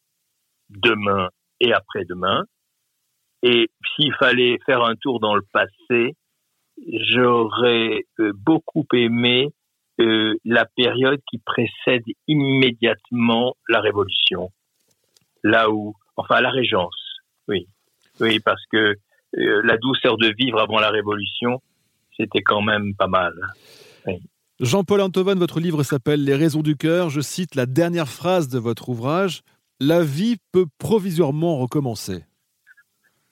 demain 0.72 1.30
et 1.62 1.72
après-demain. 1.72 2.44
Et 3.44 3.72
s'il 3.96 4.14
fallait 4.16 4.60
faire 4.66 4.84
un 4.84 4.96
tour 4.96 5.22
dans 5.22 5.36
le 5.36 5.46
passé, 5.54 6.18
j'aurais 6.86 8.04
euh, 8.20 8.34
beaucoup 8.36 8.86
aimé 8.92 9.54
la 10.44 10.66
période 10.66 11.22
qui 11.30 11.38
précède 11.38 12.04
immédiatement 12.28 13.56
la 13.70 13.80
Révolution. 13.80 14.50
Là 15.44 15.70
où, 15.70 15.96
enfin, 16.18 16.42
la 16.42 16.50
Régence, 16.50 17.03
oui. 17.48 17.68
Oui, 18.20 18.40
parce 18.40 18.64
que 18.72 18.96
euh, 19.38 19.62
la 19.64 19.78
douceur 19.78 20.18
de 20.18 20.34
vivre 20.38 20.60
avant 20.60 20.80
la 20.80 20.90
Révolution, 20.90 21.62
c'était 22.16 22.42
quand 22.42 22.62
même 22.62 22.94
pas 22.96 23.08
mal. 23.08 23.34
Jean-Paul 24.60 25.02
Antoven, 25.02 25.40
votre 25.40 25.60
livre 25.60 25.84
s'appelle 25.84 26.24
Les 26.24 26.36
raisons 26.36 26.62
du 26.62 26.76
cœur. 26.76 27.10
Je 27.10 27.22
cite 27.22 27.56
la 27.56 27.66
dernière 27.66 28.08
phrase 28.08 28.48
de 28.50 28.60
votre 28.60 28.90
ouvrage. 28.90 29.42
La 29.80 30.04
vie 30.04 30.38
peut 30.52 30.68
provisoirement 30.78 31.58
recommencer. 31.58 32.24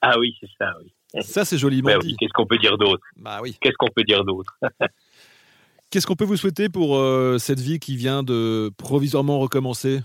Ah 0.01 0.17
oui, 0.19 0.35
c'est 0.39 0.49
ça, 0.57 0.73
oui. 0.81 0.91
Ça, 1.21 1.45
c'est 1.45 1.57
joliment 1.57 1.91
oui. 2.01 2.07
dit. 2.07 2.15
Qu'est-ce 2.17 2.33
qu'on 2.33 2.47
peut 2.47 2.57
dire 2.57 2.77
d'autre? 2.77 3.03
Bah 3.17 3.39
oui. 3.43 3.55
Qu'est-ce 3.61 3.75
qu'on 3.77 3.89
peut 3.93 4.03
dire 4.03 4.23
d'autre? 4.23 4.57
Qu'est-ce 5.91 6.07
qu'on 6.07 6.15
peut 6.15 6.25
vous 6.25 6.37
souhaiter 6.37 6.69
pour 6.69 6.95
euh, 6.95 7.37
cette 7.37 7.59
vie 7.59 7.79
qui 7.79 7.97
vient 7.97 8.23
de 8.23 8.71
provisoirement 8.77 9.39
recommencer? 9.39 10.01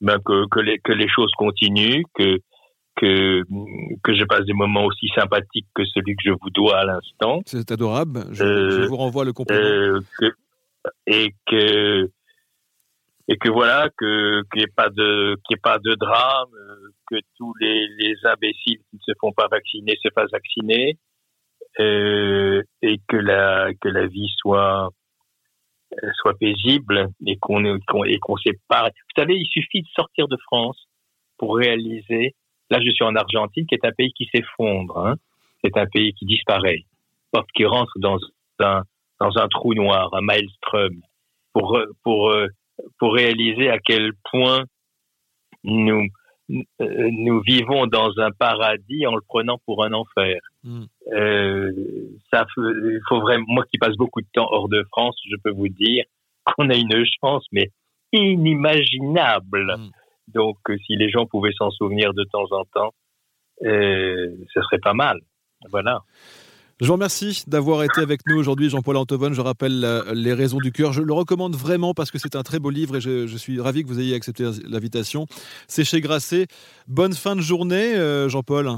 Ben, 0.00 0.18
que, 0.24 0.48
que, 0.48 0.60
les, 0.60 0.78
que 0.78 0.92
les 0.92 1.08
choses 1.08 1.30
continuent, 1.36 2.04
que, 2.14 2.40
que, 3.00 3.42
que 4.04 4.12
je 4.14 4.24
passe 4.24 4.44
des 4.44 4.52
moments 4.52 4.84
aussi 4.84 5.08
sympathiques 5.14 5.66
que 5.74 5.84
celui 5.86 6.14
que 6.16 6.22
je 6.26 6.32
vous 6.40 6.50
dois 6.50 6.78
à 6.80 6.84
l'instant, 6.84 7.40
C'est 7.46 7.70
adorable. 7.72 8.24
Je, 8.32 8.44
Euh, 8.44 8.70
je 8.82 8.86
vous 8.88 8.96
renvoie 8.96 9.24
le 9.24 9.32
compliment. 9.32 9.58
euh, 9.60 10.00
que, 10.18 10.26
et 11.06 11.34
que 11.46 12.10
et 13.28 13.36
que 13.38 13.48
voilà 13.48 13.88
que 13.96 14.42
qu'il 14.50 14.58
n'y 14.60 14.64
ait 14.64 14.74
pas 14.74 14.90
de 14.90 15.36
qu'il 15.44 15.56
ait 15.56 15.60
pas 15.62 15.78
de 15.78 15.94
drame, 15.94 16.48
que 17.08 17.16
tous 17.38 17.54
les, 17.60 17.86
les 17.98 18.14
imbéciles 18.24 18.80
qui 18.90 18.96
ne 18.96 19.00
se 19.06 19.12
font 19.20 19.32
pas 19.32 19.48
vacciner 19.48 19.96
se 20.02 20.08
fassent 20.14 20.30
vacciner, 20.32 20.98
euh, 21.78 22.62
et 22.82 22.98
que 23.08 23.16
la 23.16 23.70
que 23.80 23.88
la 23.88 24.06
vie 24.06 24.30
soit 24.38 24.90
soit 26.20 26.36
paisible 26.38 27.08
et 27.26 27.36
qu'on 27.38 27.62
qu'on- 27.88 28.04
et 28.04 28.18
qu'on 28.18 28.36
sépare. 28.36 28.86
Vous 28.86 29.20
savez, 29.22 29.36
il 29.36 29.46
suffit 29.46 29.82
de 29.82 29.88
sortir 29.96 30.28
de 30.28 30.36
France 30.46 30.78
pour 31.38 31.56
réaliser. 31.56 32.34
Là, 32.70 32.78
je 32.84 32.90
suis 32.90 33.04
en 33.04 33.16
Argentine, 33.16 33.66
qui 33.66 33.74
est 33.74 33.84
un 33.84 33.92
pays 33.92 34.12
qui 34.12 34.28
s'effondre. 34.32 34.98
hein. 34.98 35.16
C'est 35.62 35.76
un 35.76 35.86
pays 35.86 36.12
qui 36.14 36.24
disparaît. 36.24 36.84
qui 37.54 37.64
rentre 37.64 37.92
dans 37.98 38.18
un, 38.60 38.82
dans 39.20 39.36
un 39.36 39.48
trou 39.48 39.74
noir, 39.74 40.08
un 40.14 40.22
maelstrom, 40.22 41.00
pour, 41.52 41.78
pour, 42.02 42.32
pour 42.98 43.14
réaliser 43.14 43.68
à 43.68 43.78
quel 43.78 44.12
point 44.30 44.64
nous, 45.64 46.06
nous 46.48 47.40
vivons 47.42 47.86
dans 47.86 48.18
un 48.18 48.30
paradis 48.30 49.06
en 49.06 49.14
le 49.14 49.20
prenant 49.20 49.58
pour 49.66 49.84
un 49.84 49.92
enfer. 49.92 50.40
Mm. 50.64 50.84
Euh, 51.12 51.72
ça, 52.32 52.46
faut 53.08 53.20
vraiment, 53.20 53.44
moi 53.48 53.64
qui 53.70 53.78
passe 53.78 53.96
beaucoup 53.96 54.20
de 54.20 54.28
temps 54.32 54.48
hors 54.50 54.68
de 54.68 54.84
France, 54.90 55.16
je 55.28 55.36
peux 55.42 55.50
vous 55.50 55.68
dire 55.68 56.04
qu'on 56.44 56.70
a 56.70 56.76
une 56.76 57.04
chance, 57.20 57.44
mais 57.52 57.70
inimaginable. 58.12 59.76
Mm. 59.78 59.90
Donc, 60.34 60.58
euh, 60.68 60.76
si 60.86 60.96
les 60.96 61.10
gens 61.10 61.26
pouvaient 61.26 61.52
s'en 61.56 61.70
souvenir 61.70 62.12
de 62.14 62.24
temps 62.24 62.46
en 62.50 62.64
temps, 62.64 62.94
euh, 63.64 64.34
ce 64.52 64.60
serait 64.62 64.78
pas 64.78 64.94
mal. 64.94 65.18
Voilà. 65.70 66.02
Je 66.80 66.86
vous 66.86 66.94
remercie 66.94 67.44
d'avoir 67.46 67.82
été 67.82 68.00
avec 68.00 68.20
nous 68.26 68.38
aujourd'hui, 68.38 68.70
Jean-Paul 68.70 68.96
Antovon. 68.96 69.34
Je 69.34 69.42
rappelle 69.42 69.86
Les 70.14 70.32
raisons 70.32 70.56
du 70.58 70.72
cœur. 70.72 70.94
Je 70.94 71.02
le 71.02 71.12
recommande 71.12 71.54
vraiment 71.54 71.92
parce 71.92 72.10
que 72.10 72.18
c'est 72.18 72.36
un 72.36 72.42
très 72.42 72.58
beau 72.58 72.70
livre 72.70 72.96
et 72.96 73.00
je, 73.02 73.36
suis 73.36 73.60
ravi 73.60 73.82
que 73.82 73.88
vous 73.88 74.00
ayez 74.00 74.14
accepté 74.14 74.48
l'invitation. 74.66 75.26
C'est 75.68 75.84
chez 75.84 76.00
Grasset. 76.00 76.46
Bonne 76.88 77.12
fin 77.12 77.36
de 77.36 77.42
journée, 77.42 77.94
euh, 77.96 78.30
Jean-Paul. 78.30 78.70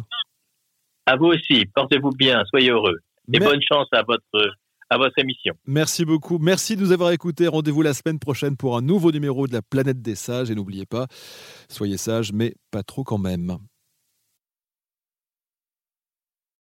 À 1.06 1.16
vous 1.16 1.26
aussi. 1.26 1.66
Portez-vous 1.76 2.10
bien. 2.10 2.42
Soyez 2.46 2.70
heureux. 2.70 2.98
Et 3.32 3.38
bonne 3.38 3.60
chance 3.62 3.86
à 3.92 4.02
votre, 4.02 4.52
à 4.92 4.98
votre 4.98 5.18
émission. 5.18 5.54
Merci 5.66 6.04
beaucoup. 6.04 6.38
Merci 6.38 6.76
de 6.76 6.82
nous 6.82 6.92
avoir 6.92 7.12
écoutés. 7.12 7.48
Rendez-vous 7.48 7.82
la 7.82 7.94
semaine 7.94 8.18
prochaine 8.18 8.56
pour 8.56 8.76
un 8.76 8.82
nouveau 8.82 9.10
numéro 9.10 9.46
de 9.46 9.52
la 9.54 9.62
planète 9.62 10.02
des 10.02 10.14
sages. 10.14 10.50
Et 10.50 10.54
n'oubliez 10.54 10.84
pas, 10.84 11.06
soyez 11.68 11.96
sages, 11.96 12.32
mais 12.32 12.54
pas 12.70 12.82
trop 12.82 13.02
quand 13.02 13.18
même. 13.18 13.56